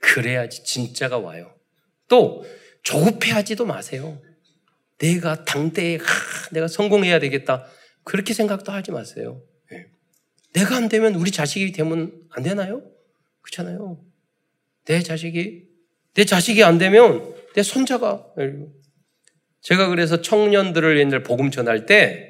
[0.00, 1.54] 그래야지 진짜가 와요.
[2.08, 2.44] 또
[2.88, 4.20] 조급해하지도 마세요.
[4.98, 6.04] 내가 당대에 하,
[6.52, 7.66] 내가 성공해야 되겠다.
[8.02, 9.42] 그렇게 생각도 하지 마세요.
[9.70, 9.86] 네.
[10.54, 12.82] 내가 안 되면 우리 자식이 되면 안 되나요?
[13.42, 14.02] 그렇잖아요.
[14.86, 15.68] 내 자식이
[16.14, 18.26] 내 자식이 안 되면 내 손자가
[19.60, 22.28] 제가 그래서 청년들을 옛날 복음 전할 때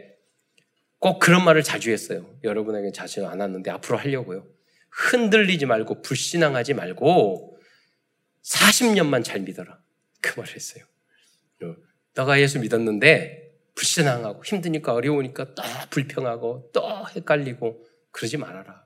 [0.98, 2.28] 꼭 그런 말을 자주 했어요.
[2.42, 4.46] 여러분에게 자신 안 왔는데 앞으로 하려고요.
[4.90, 7.56] 흔들리지 말고 불신앙하지 말고
[8.42, 9.78] 40년만 잘 믿어라.
[10.20, 10.84] 그 말을 했어요.
[11.62, 11.74] 어,
[12.14, 18.84] 너가 예수 믿었는데 불신앙하고 힘드니까 어려우니까 또 불평하고 또 헷갈리고 그러지 말아라.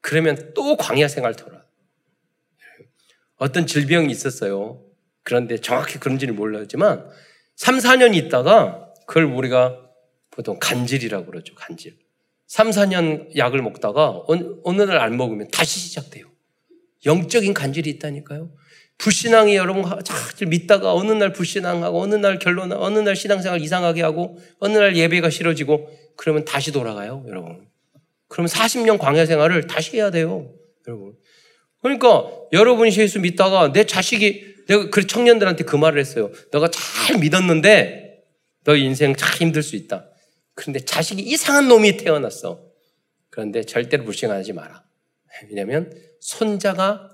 [0.00, 1.64] 그러면 또 광야 생활 돌아.
[3.36, 4.82] 어떤 질병이 있었어요.
[5.22, 7.10] 그런데 정확히 그런지는 몰랐지만
[7.56, 9.82] 3, 4년 있다가 그걸 우리가
[10.30, 11.54] 보통 간질이라고 그러죠.
[11.54, 11.98] 간질.
[12.46, 16.30] 3, 4년 약을 먹다가 어느 날안 먹으면 다시 시작돼요.
[17.04, 18.52] 영적인 간질이 있다니까요.
[18.98, 24.38] 불신앙이 여러분 잘 믿다가 어느 날 불신앙하고 어느 날 결론 어느 날 신앙생활 이상하게 하고
[24.58, 27.66] 어느 날 예배가 싫어지고 그러면 다시 돌아가요, 여러분.
[28.28, 30.52] 그러면 40년 광야 생활을 다시 해야 돼요,
[30.88, 31.14] 여러분.
[31.82, 36.32] 그러니까 여러분이 예수 믿다가 내 자식이 내가 그 청년들한테 그 말을 했어요.
[36.50, 38.24] 너가 잘 믿었는데
[38.64, 40.08] 너 인생 참 힘들 수 있다.
[40.54, 42.64] 그런데 자식이 이상한 놈이 태어났어.
[43.30, 44.82] 그런데 절대로 불신하지 마라.
[45.48, 47.10] 왜냐하면 손자가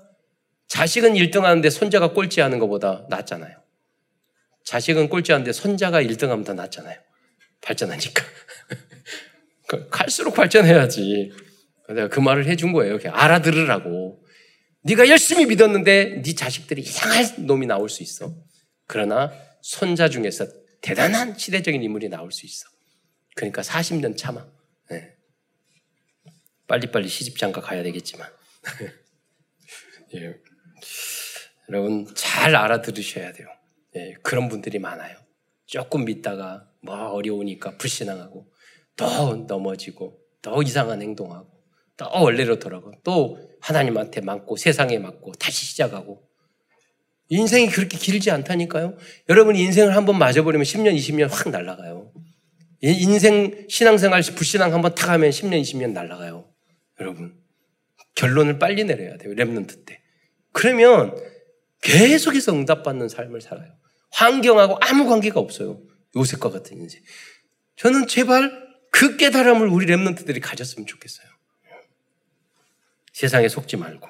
[0.67, 3.55] 자식은 1등 하는데 손자가 꼴찌 하는 것보다 낫잖아요.
[4.65, 6.99] 자식은 꼴찌 하는데 손자가 1등 하면 더 낫잖아요.
[7.61, 8.23] 발전하니까.
[9.67, 11.31] 그 갈수록 발전해야지.
[11.89, 12.97] 내가 그 말을 해준 거예요.
[13.11, 14.23] 알아들으라고.
[14.83, 18.35] 네가 열심히 믿었는데 네 자식들이 이상한 놈이 나올 수 있어.
[18.87, 20.47] 그러나 손자 중에서
[20.81, 22.67] 대단한 시대적인 인물이 나올 수 있어.
[23.35, 24.45] 그러니까 40년 참아.
[24.89, 25.15] 네.
[26.67, 28.29] 빨리빨리 시집 장가 가야 되겠지만.
[30.15, 30.35] 예.
[31.69, 33.47] 여러분 잘 알아들으셔야 돼요.
[33.95, 35.17] 예, 그런 분들이 많아요.
[35.65, 38.51] 조금 믿다가 뭐 어려우니까 불신앙하고
[38.95, 41.49] 또 넘어지고 또 이상한 행동하고
[41.95, 46.27] 또 원래로 돌아가고 또 하나님한테 맞고 세상에 맞고 다시 시작하고
[47.29, 48.97] 인생이 그렇게 길지 않다니까요.
[49.29, 52.11] 여러분 인생을 한번 맞아버리면 10년, 20년 확 날아가요.
[52.81, 56.51] 인생 신앙생활 불신앙 한번 탁 하면 10년, 20년 날아가요.
[56.99, 57.35] 여러분
[58.15, 59.33] 결론을 빨리 내려야 돼요.
[59.33, 60.01] 랩런트 때.
[60.51, 61.15] 그러면
[61.83, 63.71] 계속해서 응답받는 삶을 살아요.
[64.11, 65.81] 환경하고 아무 관계가 없어요.
[66.15, 67.01] 요셉과 같은 인생.
[67.75, 71.27] 저는 제발 그 깨달음을 우리 랩런트들이 가졌으면 좋겠어요.
[73.11, 74.07] 세상에 속지 말고.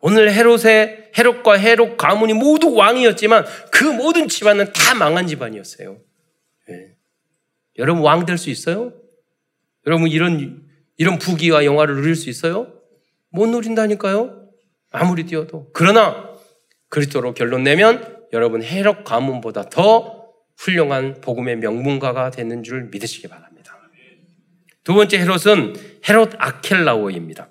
[0.00, 6.00] 오늘 헤롯의 헤롯과 헤롯 가문이 모두 왕이었지만 그 모든 집안은 다 망한 집안이었어요.
[6.68, 6.96] 네.
[7.78, 8.92] 여러분 왕 될 수 있어요?
[9.86, 10.66] 여러분 이런
[10.96, 12.72] 이런 부귀와 영화를 누릴 수 있어요?
[13.30, 14.48] 못 누린다니까요.
[14.90, 15.70] 아무리 뛰어도.
[15.72, 16.31] 그러나
[16.92, 20.26] 그리스도로 결론 내면 여러분 헤롯 가문보다 더
[20.58, 23.78] 훌륭한 복음의 명문가가 되는 줄 믿으시기 바랍니다.
[24.84, 25.74] 두 번째 헤롯은
[26.06, 27.48] 헤롯 아켈라오입니다.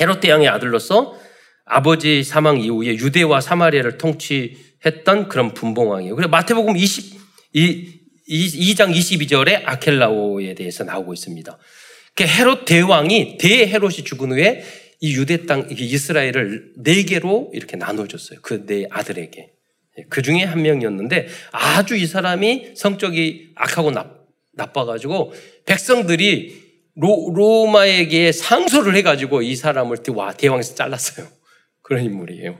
[0.00, 1.18] 헤롯 대왕의 아들로서
[1.64, 6.14] 아버지 사망 이후에 유대와 사마리아를 통치했던 그런 분봉왕이에요.
[6.14, 7.20] 그래서 마태복음 20,
[7.54, 7.98] 이,
[8.28, 11.58] 2장 22절에 아켈라오에 대해서 나오고 있습니다.
[12.20, 14.62] 헤롯 대왕이 대헤롯이 죽은 후에
[15.02, 18.40] 이 유대 땅, 이스라엘을 네 개로 이렇게 나눠줬어요.
[18.40, 19.50] 그 네 아들에게.
[20.08, 24.14] 그 중에 한 명이었는데 아주 이 사람이 성적이 악하고 나,
[24.52, 25.34] 나빠가지고
[25.66, 26.62] 백성들이
[26.94, 31.26] 로, 로마에게 상소를 해가지고 이 사람을 와 대왕에서 잘랐어요.
[31.82, 32.58] 그런 인물이에요.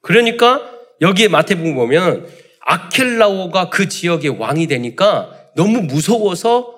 [0.00, 0.62] 그러니까
[1.02, 2.26] 여기에 마태복음 보면
[2.60, 6.75] 아켈라오가 그 지역의 왕이 되니까 너무 무서워서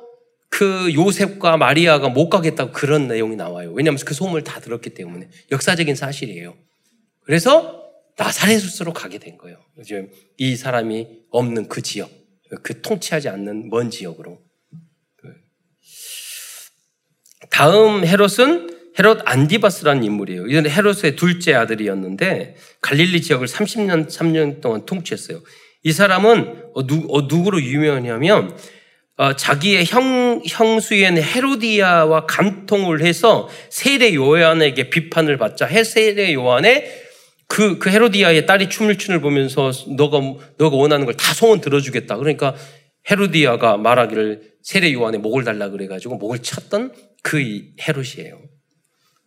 [0.59, 3.71] 그 요셉과 마리아가 못 가겠다고 그런 내용이 나와요.
[3.75, 6.57] 왜냐하면 그 소문을 다 들었기 때문에 역사적인 사실이에요.
[7.25, 7.85] 그래서
[8.17, 9.57] 나사렛으로 가게 된 거예요.
[9.85, 12.11] 지금 이 사람이 없는 그 지역,
[12.65, 14.41] 그 통치하지 않는 먼 지역으로.
[17.53, 20.49] 다음 헤롯은 헤롯 안디바스라는 인물이에요.
[20.49, 25.41] 이는 헤롯의 둘째 아들이었는데 갈릴리 지역을 30년, 3년 동안 통치했어요.
[25.85, 28.59] 이 사람은 어, 누, 어, 누구로 유명하냐면
[29.19, 36.89] 어, 자기의 형, 형수인 헤로디아와 간통을 해서 세례 요한에게 비판을 받자 세례 요한의
[37.49, 40.21] 그, 그 헤로디아의 딸이 춤을 추는 보면서 너가,
[40.57, 42.17] 너가 원하는 걸 다 소원 들어주겠다.
[42.17, 42.55] 그러니까
[43.11, 46.93] 헤로디아가 말하기를 세례 요한의 목을 달라 그래가지고 목을 쳤던
[47.25, 47.39] 그
[47.81, 48.41] 헤롯이에요.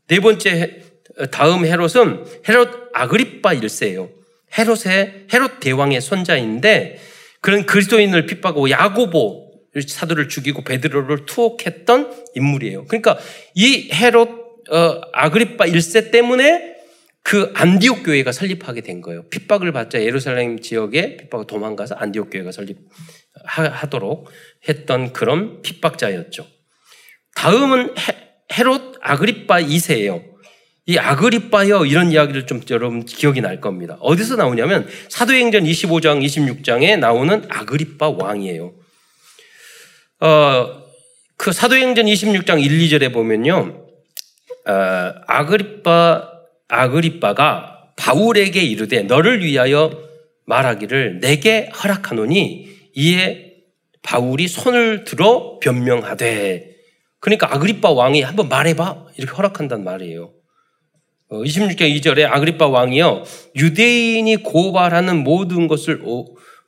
[0.08, 0.84] 네 번째,
[1.32, 4.10] 다음 헤롯은 헤롯 아그리빠 일세예요.
[4.58, 6.98] 헤롯의, 헤롯 대왕의 손자인데
[7.42, 12.86] 그런 그리스도인을 핍박하고 야고보 사도를 죽이고 베드로를 투옥했던 인물이에요.
[12.86, 13.18] 그러니까
[13.56, 14.30] 이 헤롯
[14.70, 16.72] 어, 아그리빠 1세 때문에
[17.24, 19.28] 그 안디옥 교회가 설립하게 된 거예요.
[19.30, 24.30] 핍박을 받자 예루살렘 지역에 핍박을 도망가서 안디옥 교회가 설립하도록
[24.68, 26.48] 했던 그런 핍박자였죠.
[27.36, 27.94] 다음은
[28.58, 30.32] 헤롯 아그리빠 2세예요.
[30.88, 33.98] 이 아그리빠여 이런 이야기를 좀 여러분 기억이 날 겁니다.
[34.02, 38.74] 어디서 나오냐면 사도행전 25장 26장에 나오는 아그리빠 왕이에요.
[40.22, 40.84] 어,
[41.36, 43.88] 그 사도행전 26장 1, 2절에 보면요.
[44.68, 46.30] 어, 아그리빠
[46.68, 49.92] 아그리빠가 바울에게 이르되 너를 위하여
[50.46, 53.54] 말하기를 내게 허락하노니 이에
[54.04, 56.70] 바울이 손을 들어 변명하되
[57.20, 60.32] 그러니까 아그리빠 왕이 한번 말해봐 이렇게 허락한단 말이에요.
[61.32, 63.24] 26장 어, 2절에 아그리빠 왕이요
[63.56, 66.02] 유대인이 고발하는 모든 것을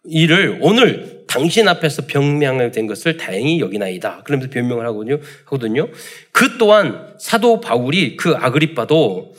[0.05, 4.21] 이를 오늘 당신 앞에서 변명된 것을 다행히 여기나이다.
[4.23, 5.17] 그러면서 변명을 하거든요.
[5.45, 5.89] 하거든요.
[6.31, 9.33] 그 또한 사도 바울이 그 아그리빠도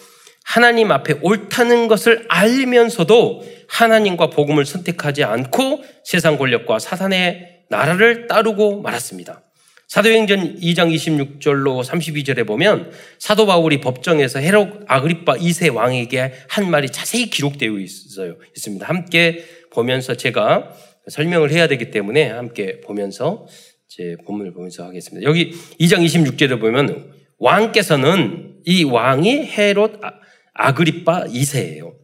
[0.45, 9.43] 하나님 앞에 옳다는 것을 알면서도 하나님과 복음을 선택하지 않고 세상 권력과 사탄의 나라를 따르고 말았습니다.
[9.87, 17.31] 사도행전 2장 26절로 32절에 보면 사도 바울이 법정에서 헤롯 아그리빠 2세 왕에게 한 말이 자세히
[17.31, 18.35] 기록되어 있어요.
[18.57, 18.85] 있습니다.
[18.85, 20.73] 함께 보면서 제가
[21.09, 23.47] 설명을 해야 되기 때문에 함께 보면서
[23.89, 25.29] 제 본문을 보면서 하겠습니다.
[25.29, 30.13] 여기 2장 26절에 보면 왕께서는 이 왕이 헤롯 아,
[30.55, 31.95] 아그리빠 2세예요.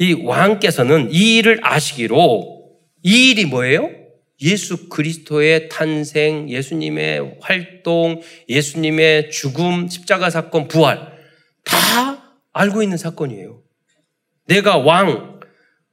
[0.00, 2.58] 이 왕께서는 이 일을 아시기로
[3.02, 3.90] 이 일이 뭐예요?
[4.40, 11.12] 예수 그리스도의 탄생, 예수님의 활동, 예수님의 죽음, 십자가 사건, 부활
[11.64, 13.62] 다 알고 있는 사건이에요.
[14.46, 15.40] 내가 왕,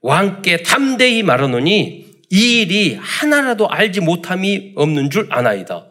[0.01, 5.87] 왕께 담대히 말하노니 이 일이 하나라도 알지 못함이 없는 줄 아나이다.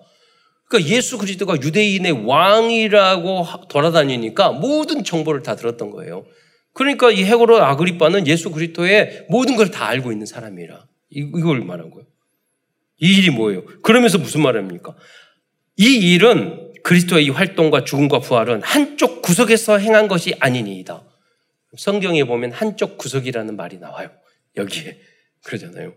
[0.69, 6.25] 그러니까 예수 그리스도가 유대인의 왕이라고 돌아다니니까 모든 정보를 다 들었던 거예요.
[6.73, 12.07] 그러니까 이 헤고로 아그리빠는 예수 그리스도의 모든 걸 다 알고 있는 사람이라 이걸 말한 거예요.
[12.99, 13.65] 이 일이 뭐예요?
[13.83, 14.95] 그러면서 무슨 말입니까?
[15.77, 21.03] 이 일은 그리스도의 이 활동과 죽음과 부활은 한쪽 구석에서 행한 것이 아니니이다.
[21.77, 24.11] 성경에 보면 한쪽 구석이라는 말이 나와요.
[24.57, 24.99] 여기에.
[25.45, 25.95] 그러잖아요.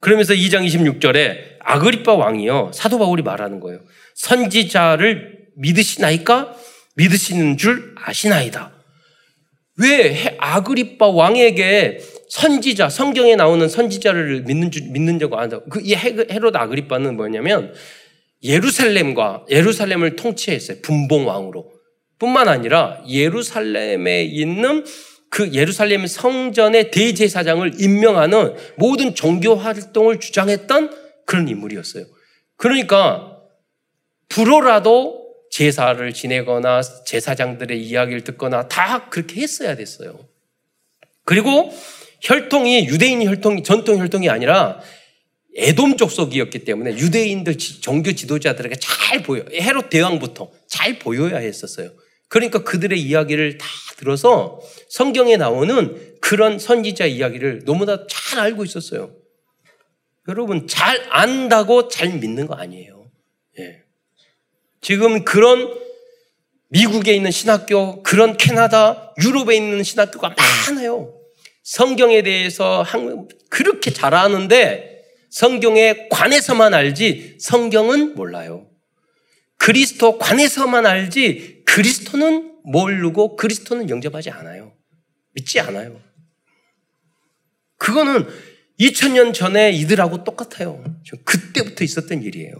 [0.00, 2.72] 그러면서 2장 26절에 아그리빠 왕이요.
[2.74, 3.80] 사도 바울이 말하는 거예요.
[4.14, 6.56] 선지자를 믿으시나이까?
[6.96, 8.72] 믿으시는 줄 아시나이다.
[9.76, 15.60] 왜 아그리빠 왕에게 선지자, 성경에 나오는 선지자를 믿는 줄, 믿는 적 안다.
[15.70, 17.74] 그, 이 헤롯 아그리빠는 뭐냐면
[18.42, 20.78] 예루살렘과, 예루살렘을 통치했어요.
[20.82, 21.70] 분봉 왕으로.
[22.18, 24.84] 뿐만 아니라 예루살렘에 있는
[25.30, 30.90] 그 예루살렘 성전의 대제사장을 임명하는 모든 종교 활동을 주장했던
[31.24, 32.04] 그런 인물이었어요.
[32.56, 33.38] 그러니까
[34.28, 35.20] 불어라도
[35.50, 40.18] 제사를 지내거나 제사장들의 이야기를 듣거나 다 그렇게 했어야 됐어요.
[41.24, 41.72] 그리고
[42.20, 44.80] 혈통이 유대인 혈통이 전통 혈통이 아니라
[45.56, 51.90] 에돔 족속이었기 때문에 유대인들 종교 지도자들에게 잘 보여 헤롯 대왕부터 잘 보여야 했었어요.
[52.30, 53.66] 그러니까 그들의 이야기를 다
[53.96, 59.12] 들어서 성경에 나오는 그런 선지자 이야기를 너무나 잘 알고 있었어요.
[60.28, 63.10] 여러분 잘 안다고 잘 믿는 거 아니에요.
[63.58, 63.82] 예.
[64.80, 65.74] 지금 그런
[66.68, 70.36] 미국에 있는 신학교, 그런 캐나다, 유럽에 있는 신학교가
[70.68, 71.12] 많아요.
[71.64, 72.86] 성경에 대해서
[73.48, 78.68] 그렇게 잘 아는데 성경에 관해서만 알지 성경은 몰라요.
[79.56, 84.72] 그리스도 관해서만 알지 그리스도는 모르고 그리스도는 영접하지 않아요.
[85.34, 86.00] 믿지 않아요.
[87.78, 88.26] 그거는
[88.80, 90.82] 2000년 전에 이들하고 똑같아요.
[91.24, 92.54] 그때부터 있었던 일이에요.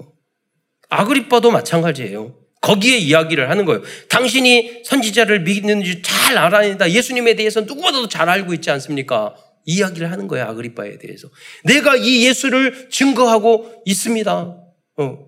[0.90, 2.36] 아그리빠도 마찬가지예요.
[2.60, 3.82] 거기에 이야기를 하는 거예요.
[4.08, 6.90] 당신이 선지자를 믿는지 잘 알아낸다.
[6.92, 9.34] 예수님에 대해서 누구보다도 잘 알고 있지 않습니까?
[9.64, 10.46] 이야기를 하는 거예요.
[10.46, 11.28] 아그리빠에 대해서.
[11.64, 14.56] 내가 이 예수를 증거하고 있습니다.
[14.98, 15.26] 어.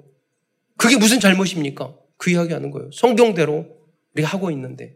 [0.77, 2.02] 그게 무슨 잘못입니까?
[2.23, 2.89] 그 이야기 하는 거예요.
[2.93, 3.67] 성경대로
[4.15, 4.95] 우리가 하고 있는데.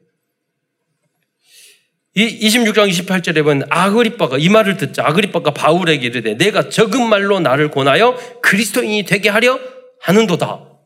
[2.15, 7.73] 이 26장 28절에 보면 아그리빠가 이 말을 듣자 아그리빠가 바울에게 이르되 내가 적은 말로 나를
[7.73, 9.59] 권하여 그리스도인이 되게 하려
[10.03, 10.79] 하는도다.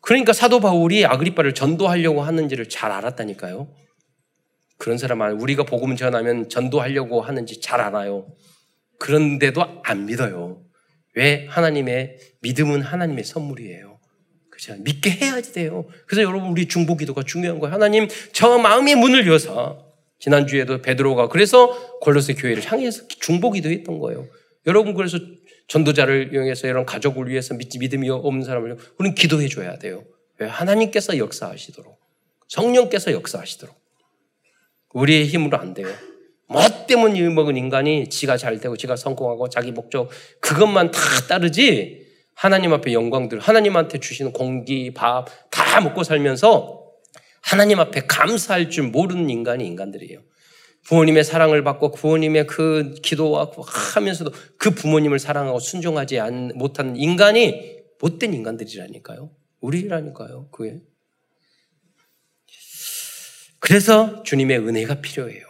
[0.00, 3.72] 그러니까 사도 바울이 아그리빠를 전도하려고 하는지를 잘 알았다니까요.
[4.76, 8.26] 그런 사람 은 우리가 복음 전하면 전도하려고 하는지 잘 알아요.
[8.98, 10.64] 그런데도 안 믿어요.
[11.14, 11.46] 왜?
[11.48, 13.93] 하나님의 믿음은 하나님의 선물이에요.
[14.64, 14.82] 그죠?
[14.82, 15.84] 믿게 해야지 돼요.
[16.06, 17.74] 그래서 여러분 우리 중보 기도가 중요한 거예요.
[17.74, 24.26] 하나님 저 마음의 문을 여서 지난주에도 베드로가 그래서 골로새 교회를 향해서 중보 기도했던 거예요.
[24.66, 25.18] 여러분 그래서
[25.68, 30.04] 전도자를 이용해서 이런 가족을 위해서 믿음이 없는 사람을 우리는 기도해 줘야 돼요.
[30.38, 30.46] 왜?
[30.46, 31.98] 하나님께서 역사하시도록
[32.48, 33.74] 성령께서 역사하시도록
[34.94, 35.88] 우리의 힘으로 안 돼요.
[36.48, 40.10] 뭐 때문에 먹은 인간이 지가 잘 되고 지가 성공하고 자기 목적
[40.40, 42.03] 그것만 다 따르지
[42.34, 46.84] 하나님 앞에 영광들 하나님한테 주시는 공기 밥 다 먹고 살면서
[47.40, 50.20] 하나님 앞에 감사할 줄 모르는 인간이 인간들이에요.
[50.84, 53.50] 부모님의 사랑을 받고 부모님의 그 기도와
[53.94, 56.20] 하면서도 그 부모님을 사랑하고 순종하지
[56.54, 59.30] 못한 인간이 못된 인간들이라니까요.
[59.60, 60.48] 우리라니까요.
[60.50, 60.80] 그게.
[63.58, 65.44] 그래서 주님의 은혜가 필요해요.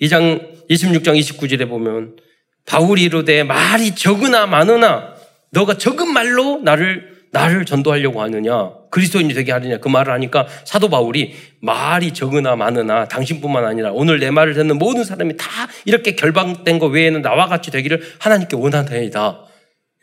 [0.00, 2.16] 2장 26장 29절에 보면
[2.64, 5.15] 바울이 이르되 말이 적으나 많으나
[5.50, 11.34] 너가 적은 말로 나를 나를 전도하려고 하느냐 그리스도인이 되게 하느냐 그 말을 하니까 사도 바울이
[11.60, 15.46] 말이 적으나 많으나 당신뿐만 아니라 오늘 내 말을 듣는 모든 사람이 다
[15.84, 19.44] 이렇게 결방된 거 외에는 나와 같이 되기를 하나님께 원한다이다.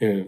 [0.04, 0.26] 예.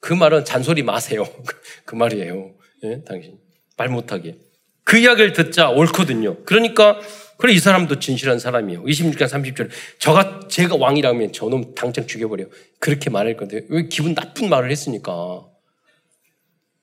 [0.00, 1.24] 그 말은 잔소리 마세요.
[1.86, 2.50] 그 말이에요.
[2.84, 3.04] 예?
[3.04, 3.38] 당신
[3.76, 4.36] 말 못하게
[4.84, 6.42] 그 이야기를 듣자 옳거든요.
[6.44, 6.98] 그러니까
[7.44, 8.84] 그래 이 사람도 진실한 사람이에요.
[8.84, 9.68] 26장 30절에
[9.98, 12.46] 저가 제가 왕이라면 저놈 당장 죽여버려.
[12.80, 15.44] 그렇게 말할 건데 왜 기분 나쁜 말을 했으니까.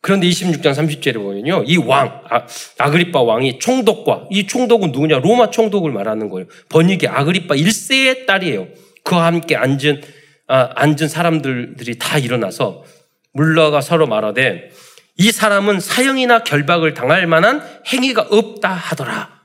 [0.02, 1.64] 그런데 26장 30절에 보면요.
[1.66, 2.46] 이 왕, 아,
[2.78, 5.18] 아그리빠 왕이 총독과, 이 총독은 누구냐?
[5.18, 6.48] 로마 총독을 말하는 거예요.
[6.70, 8.68] 번역이 아그리빠 1세의 딸이에요.
[9.04, 10.04] 그와 함께 앉은,
[10.46, 12.84] 아, 앉은 사람들이 다 일어나서
[13.34, 14.70] 물러가 서로 말하되
[15.18, 19.41] 이 사람은 사형이나 결박을 당할 만한 행위가 없다 하더라.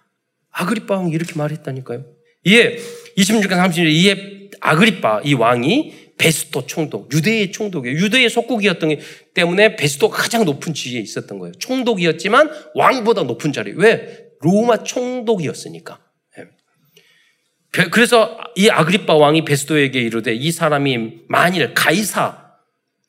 [0.57, 2.05] 아그리빠 왕이 이렇게 말했다니까요.
[2.45, 2.77] 이에
[3.19, 7.99] 26장 30절에 이에 아그리빠 이 왕이 베스토 총독, 유대의 총독이에요.
[7.99, 8.97] 유대의 속국이었던
[9.35, 11.53] 때문에 베스토가 가장 높은 지위에 있었던 거예요.
[11.59, 13.73] 총독이었지만 왕보다 높은 자리.
[13.77, 14.25] 왜?
[14.41, 16.01] 로마 총독이었으니까.
[16.39, 17.85] 예.
[17.91, 22.47] 그래서 이 아그리파 왕이 베스토에게 이르되 이 사람이 만일 가이사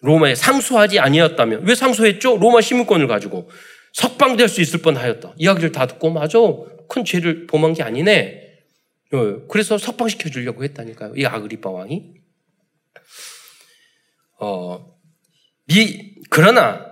[0.02, 2.38] 로마에 상소하지 아니었다면 왜 상소했죠?
[2.38, 3.50] 로마 시민권을 가지고
[3.98, 5.34] 석방될 수 있을 뻔하였다.
[5.38, 6.38] 이야기를 다 듣고 맞아
[6.88, 8.44] 큰 죄를 범한 게 아니네.
[9.14, 11.14] 어, 그래서 석방시켜 주려고 했다니까요.
[11.16, 12.14] 이 아그리파 왕이.
[14.40, 14.96] 어,
[15.66, 16.86] 미, 그러나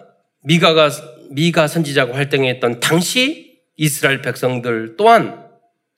[0.43, 0.89] 미가가,
[1.29, 5.45] 미가 선지자가 활동했던 당시 이스라엘 백성들 또한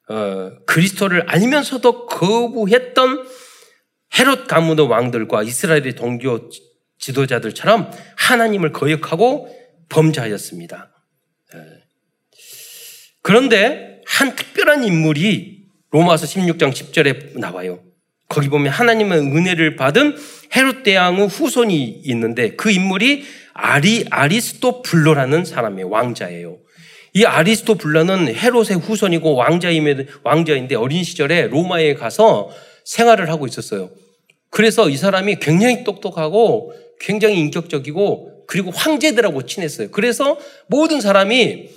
[0.09, 3.25] 어, 그리스도를 알면서도 거부했던
[4.19, 6.49] 헤롯 가문의 왕들과 이스라엘의 동교
[6.99, 9.55] 지도자들처럼 하나님을 거역하고
[9.87, 10.96] 범죄하였습니다.
[11.55, 11.59] 예.
[13.21, 17.79] 그런데 한 특별한 인물이 로마서 16장 10절에 나와요.
[18.29, 20.15] 거기 보면 하나님의 은혜를 받은
[20.55, 26.57] 헤롯 대왕의 후손이 있는데 그 인물이 아리 아리스토블로라는 사람의 왕자예요.
[27.13, 32.49] 이 아리스토블로는 헤롯의 후손이고 왕자임에 왕자인데 어린 시절에 로마에 가서
[32.85, 33.89] 생활을 하고 있었어요.
[34.49, 39.91] 그래서 이 사람이 굉장히 똑똑하고 굉장히 인격적이고 그리고 황제들하고 친했어요.
[39.91, 41.69] 그래서 모든 사람이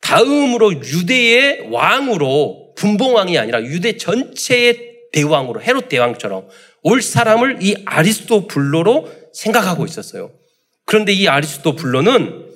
[0.00, 6.48] 다음으로 유대의 왕으로 분봉왕이 아니라 유대 전체의 대왕으로 헤롯 대왕처럼
[6.82, 10.32] 올 사람을 이 아리스토블로로 생각하고 있었어요.
[10.84, 12.50] 그런데 이 아리스토블로는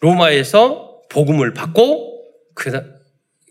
[0.00, 2.24] 로마에서 복음을 받고
[2.54, 2.96] 그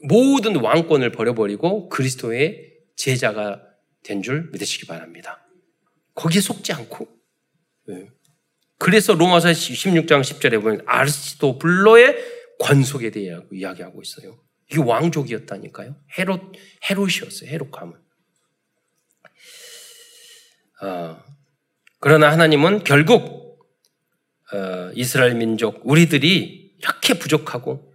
[0.04, 3.62] 모든 왕권을 버려버리고 그리스도의 제자가
[4.04, 5.48] 된 줄 믿으시기 바랍니다.
[6.14, 7.08] 거기에 속지 않고
[7.88, 8.08] 네.
[8.78, 12.18] 그래서 로마서 16장 10절에 보면 아리스토블로의
[12.60, 14.40] 관속에 대해 이야기하고 있어요.
[14.70, 15.96] 이게 왕족이었다니까요.
[16.18, 16.42] 헤롯,
[16.90, 17.50] 헤롯이었어요.
[17.50, 17.98] 헤롯 가문.
[20.82, 21.18] 어,
[22.00, 23.60] 그러나 하나님은 결국
[24.54, 27.94] 어, 이스라엘 민족 우리들이 이렇게 부족하고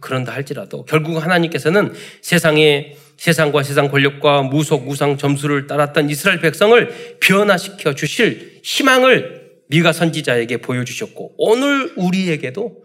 [0.00, 7.94] 그런다 할지라도 결국 하나님께서는 세상에 세상과 세상 권력과 무속 무상 점수를 따랐던 이스라엘 백성을 변화시켜
[7.94, 12.84] 주실 희망을 미가 선지자에게 보여주셨고 오늘 우리에게도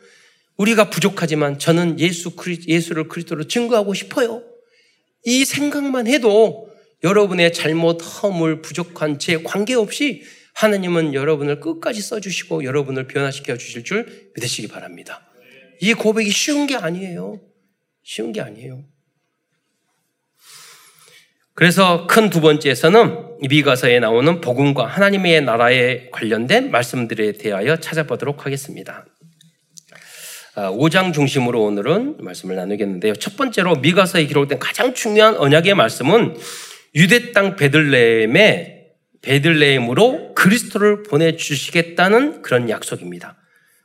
[0.57, 4.43] 우리가 부족하지만 저는 예수 크리, 예수를 그리스도로 증거하고 싶어요.
[5.25, 6.69] 이 생각만 해도
[7.03, 10.23] 여러분의 잘못, 허물, 부족한 죄 관계없이
[10.55, 15.25] 하나님은 여러분을 끝까지 써주시고 여러분을 변화시켜 주실 줄 믿으시기 바랍니다.
[15.81, 17.39] 이 고백이 쉬운 게 아니에요.
[18.03, 18.83] 쉬운 게 아니에요.
[21.59, 29.05] 그래서 큰 두 번째에서는 미가서에 나오는 복음과 하나님의 나라에 관련된 말씀들에 대하여 찾아보도록 하겠습니다.
[30.55, 33.13] 5장 아, 중심으로 오늘은 말씀을 나누겠는데요.
[33.15, 36.37] 첫 번째로 미가서에 기록된 가장 중요한 언약의 말씀은
[36.95, 38.85] 유대 땅 베들레헴에
[39.21, 43.35] 베들레헴으로 그리스도를 보내 주시겠다는 그런 약속입니다.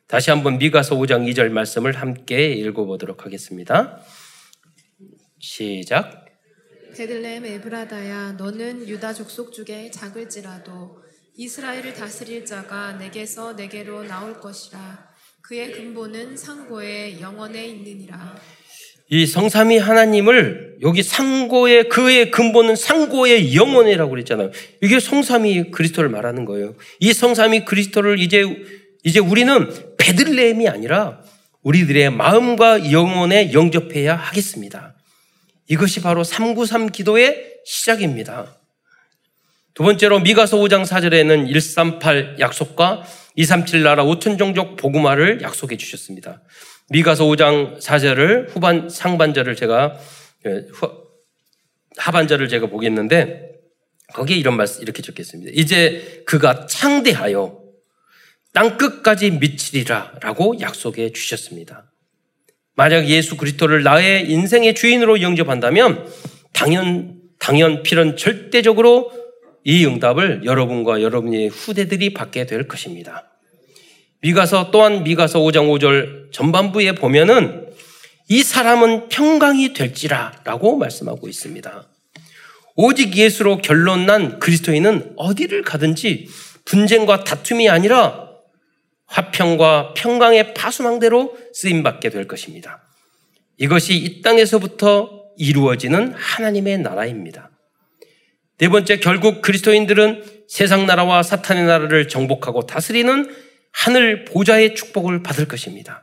[0.06, 3.98] 다시 한번 미가서 5장 2절 말씀을 함께 읽어 보도록 하겠습니다.
[5.40, 6.23] 시작.
[6.96, 11.02] 베들레헴 에브라다야 너는 유다 족속 중에 작을지라도
[11.36, 15.08] 이스라엘을 다스릴 자가 내게서 내게로 나올 것이라
[15.42, 18.36] 그의 근본은 상고의 영원에 있느니라.
[19.10, 24.50] 이 성삼위 하나님을 여기 상고의 그의 근본은 상고의 영원이라고 그랬잖아요.
[24.80, 26.74] 이게 성삼위 그리스도를 말하는 거예요.
[27.00, 28.44] 이 성삼위 그리스도를 이제
[29.02, 29.68] 이제 우리는
[29.98, 31.20] 베들레헴이 아니라
[31.62, 34.93] 우리들의 마음과 영혼에 영접해야 하겠습니다.
[35.68, 38.60] 이것이 바로 393 기도의 시작입니다.
[39.74, 43.04] 두 번째로 미가서 5장 4절에는 138 약속과
[43.34, 46.42] 237 나라 5천 종족 복음화를 약속해 주셨습니다.
[46.90, 49.98] 미가서 5장 4절을 후반 상반절을 제가
[50.46, 50.66] 예,
[51.96, 53.54] 하반절을 제가 보겠는데
[54.12, 55.50] 거기에 이런 말씀 이렇게 적겠습니다.
[55.54, 57.64] 이제 그가 창대하여
[58.52, 61.93] 땅 끝까지 미치리라라고 약속해 주셨습니다.
[62.76, 66.08] 만약 예수 그리스도를 나의 인생의 주인으로 영접한다면
[66.52, 69.12] 당연 당연 필연 절대적으로
[69.64, 73.30] 이 응답을 여러분과 여러분의 후대들이 받게 될 것입니다.
[74.20, 77.66] 미가서 또한 미가서 5장 5절 전반부에 보면은
[78.28, 81.86] 이 사람은 평강이 될지라라고 말씀하고 있습니다.
[82.76, 86.28] 오직 예수로 결론난 그리스도인은 어디를 가든지
[86.64, 88.30] 분쟁과 다툼이 아니라
[89.14, 92.82] 화평과 평강의 파수망대로 쓰임 받게 될 것입니다.
[93.58, 97.50] 이것이 이 땅에서부터 이루어지는 하나님의 나라입니다.
[98.58, 103.32] 네 번째 결국 그리스도인들은 세상 나라와 사탄의 나라를 정복하고 다스리는
[103.72, 106.02] 하늘 보좌의 축복을 받을 것입니다.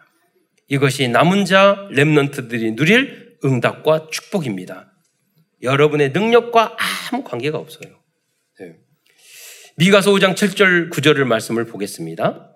[0.70, 4.90] 이것이 남은 자 렘넌트들이 누릴 응답과 축복입니다.
[5.62, 6.78] 여러분의 능력과
[7.12, 8.00] 아무 관계가 없어요.
[8.60, 8.76] 네.
[9.76, 12.51] 미가서 5장 7절 9절을 말씀을 보겠습니다.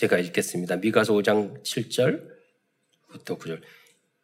[0.00, 0.76] 제가 읽겠습니다.
[0.76, 3.60] 미가서 5장 7절부터 9절.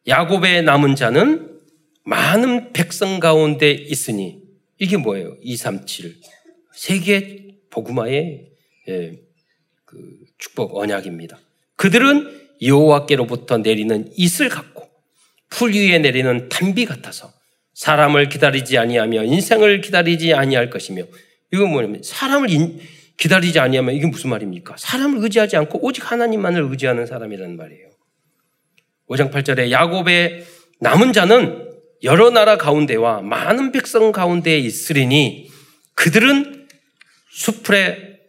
[0.07, 1.59] 야곱의 남은 자는
[2.03, 4.41] 많은 백성 가운데 있으니
[4.79, 5.37] 이게 뭐예요?
[5.39, 6.15] 237.
[6.73, 8.49] 세계 복음화의
[8.87, 9.19] 예,
[9.85, 11.39] 그 축복 언약입니다.
[11.75, 14.89] 그들은 여호와께로부터 내리는 이슬 같고
[15.49, 17.31] 풀 위에 내리는 단비 같아서
[17.75, 21.03] 사람을 기다리지 아니하며 인생을 기다리지 아니할 것이며
[21.53, 22.79] 이건 뭐냐면 사람을 인,
[23.17, 24.75] 기다리지 아니하면 이게 무슨 말입니까?
[24.77, 27.89] 사람을 의지하지 않고 오직 하나님만을 의지하는 사람이라는 말이에요.
[29.09, 30.45] 5장 8절에 야곱의
[30.79, 31.67] 남은 자는
[32.03, 35.49] 여러 나라 가운데와 많은 백성 가운데에 있으리니
[35.95, 36.67] 그들은
[37.31, 38.19] 수풀의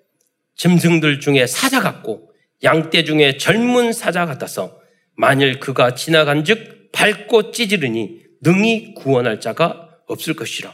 [0.56, 2.32] 짐승들 중에 사자 같고
[2.62, 4.78] 양떼 중에 젊은 사자 같아서
[5.14, 10.72] 만일 그가 지나간 즉 밟고 찢으르니 능히 구원할 자가 없을 것이라.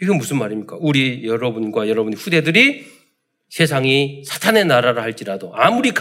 [0.00, 0.76] 이게 무슨 말입니까?
[0.80, 2.97] 우리 여러분과 여러분의 후대들이
[3.50, 5.92] 세상이 사탄의 나라를 할지라도 아무리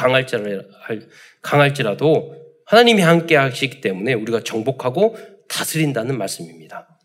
[1.42, 2.36] 강할지라도
[2.66, 5.18] 하나님이 함께 하시기 때문에 우리가 정복하고
[5.48, 7.00] 다스린다는 말씀입니다.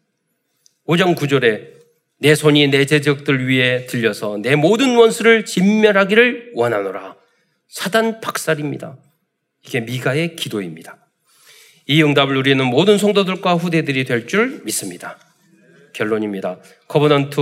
[0.88, 1.82] 5장 9절에
[2.18, 7.16] 내 손이 내 대적들 위에 들려서 내 모든 원수를 진멸하기를 원하노라.
[7.68, 8.98] 사단 박살입니다.
[9.64, 10.98] 이게 미가의 기도입니다.
[11.86, 15.18] 이 응답을 누리는 모든 성도들과 후대들이 될 줄 믿습니다.
[15.92, 16.58] 결론입니다.
[16.88, 17.40] Covenant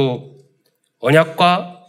[0.98, 1.84] 언약과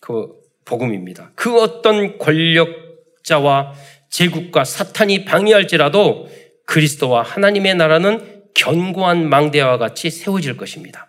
[0.00, 1.32] 그 복음입니다.
[1.34, 3.74] 그 어떤 권력자와
[4.10, 6.28] 제국과 사탄이 방해할지라도
[6.66, 11.08] 그리스도와 하나님의 나라는 견고한 망대와 같이 세워질 것입니다.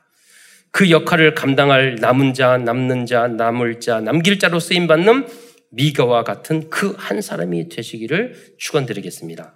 [0.72, 5.28] 그 역할을 감당할 남은 자, 남는 자, 남을 자, 남길 자로 쓰임 받는
[5.72, 9.54] 미가와 같은 그 한 사람이 되시기를 축원드리겠습니다.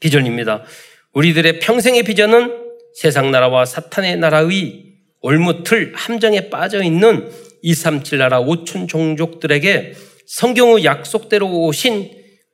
[0.00, 0.64] 비전입니다.
[1.12, 7.30] 우리들의 평생의 비전은 세상 나라와 사탄의 나라의 올무틀 함정에 빠져 있는
[7.62, 9.94] 237 나라 5천 종족들에게
[10.26, 12.10] 성경의 약속대로 오신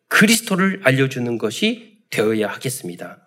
[0.09, 3.19] 그리스도를 알려주는 것이 되어야 하겠습니다.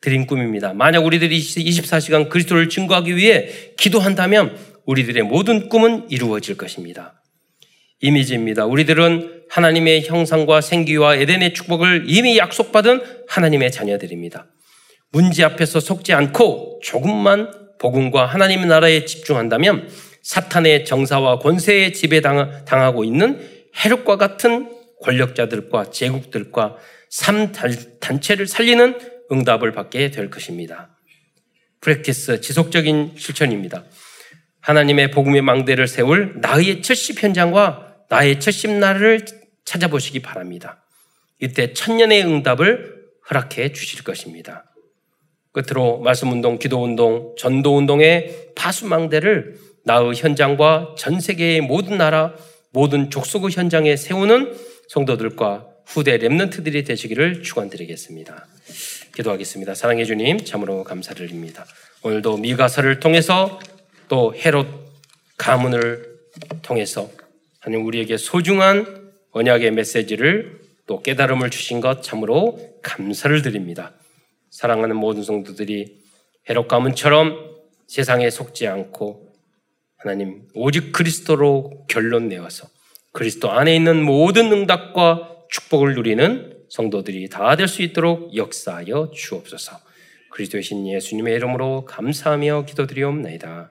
[0.00, 0.72] 드림 꿈입니다.
[0.72, 7.22] 만약 우리들이 24시간 그리스도를 증거하기 위해 기도한다면 우리들의 모든 꿈은 이루어질 것입니다.
[8.00, 8.66] 이미지입니다.
[8.66, 14.46] 우리들은 하나님의 형상과 생기와 에덴의 축복을 이미 약속받은 하나님의 자녀들입니다.
[15.12, 19.88] 문제 앞에서 속지 않고 조금만 복음과 하나님의 나라에 집중한다면
[20.26, 24.68] 사탄의 정사와 권세에 지배당하고 있는 해력과 같은
[25.02, 26.76] 권력자들과 제국들과
[27.08, 27.52] 삶
[28.00, 28.98] 단체를 살리는
[29.30, 30.98] 응답을 받게 될 것입니다.
[31.80, 33.84] 프랙티스 지속적인 실천입니다.
[34.62, 39.32] 하나님의 복음의 망대를 세울 나의 70 현장과 나의 70날을
[39.64, 40.84] 찾아보시기 바랍니다.
[41.40, 42.96] 이때 천년의 응답을
[43.30, 44.64] 허락해 주실 것입니다.
[45.52, 52.34] 끝으로 말씀 운동, 기도 운동, 전도 운동의 파수망대를 나의 현장과 전 세계의 모든 나라,
[52.72, 54.52] 모든 족속의 현장에 세우는
[54.88, 58.48] 성도들과 후대 랩런트들이 되시기를 축원드리겠습니다.
[59.14, 59.76] 기도하겠습니다.
[59.76, 61.64] 사랑해 주님, 참으로 감사드립니다.
[62.02, 63.60] 오늘도 미가서를 통해서
[64.08, 64.66] 또 헤롯
[65.36, 66.18] 가문을
[66.62, 67.08] 통해서
[67.60, 73.92] 하나님 우리에게 소중한 언약의 메시지를 또 깨달음을 주신 것 참으로 감사를 드립니다.
[74.50, 76.02] 사랑하는 모든 성도들이
[76.50, 77.54] 헤롯 가문처럼
[77.86, 79.25] 세상에 속지 않고
[79.98, 82.68] 하나님 오직 그리스도로 결론 내어서
[83.12, 89.78] 그리스도 안에 있는 모든 응답과 축복을 누리는 성도들이 다 될 수 있도록 역사하여 주옵소서.
[90.30, 93.70] 그리스도의 신 예수님의 이름으로 감사하며 기도드리옵나이다.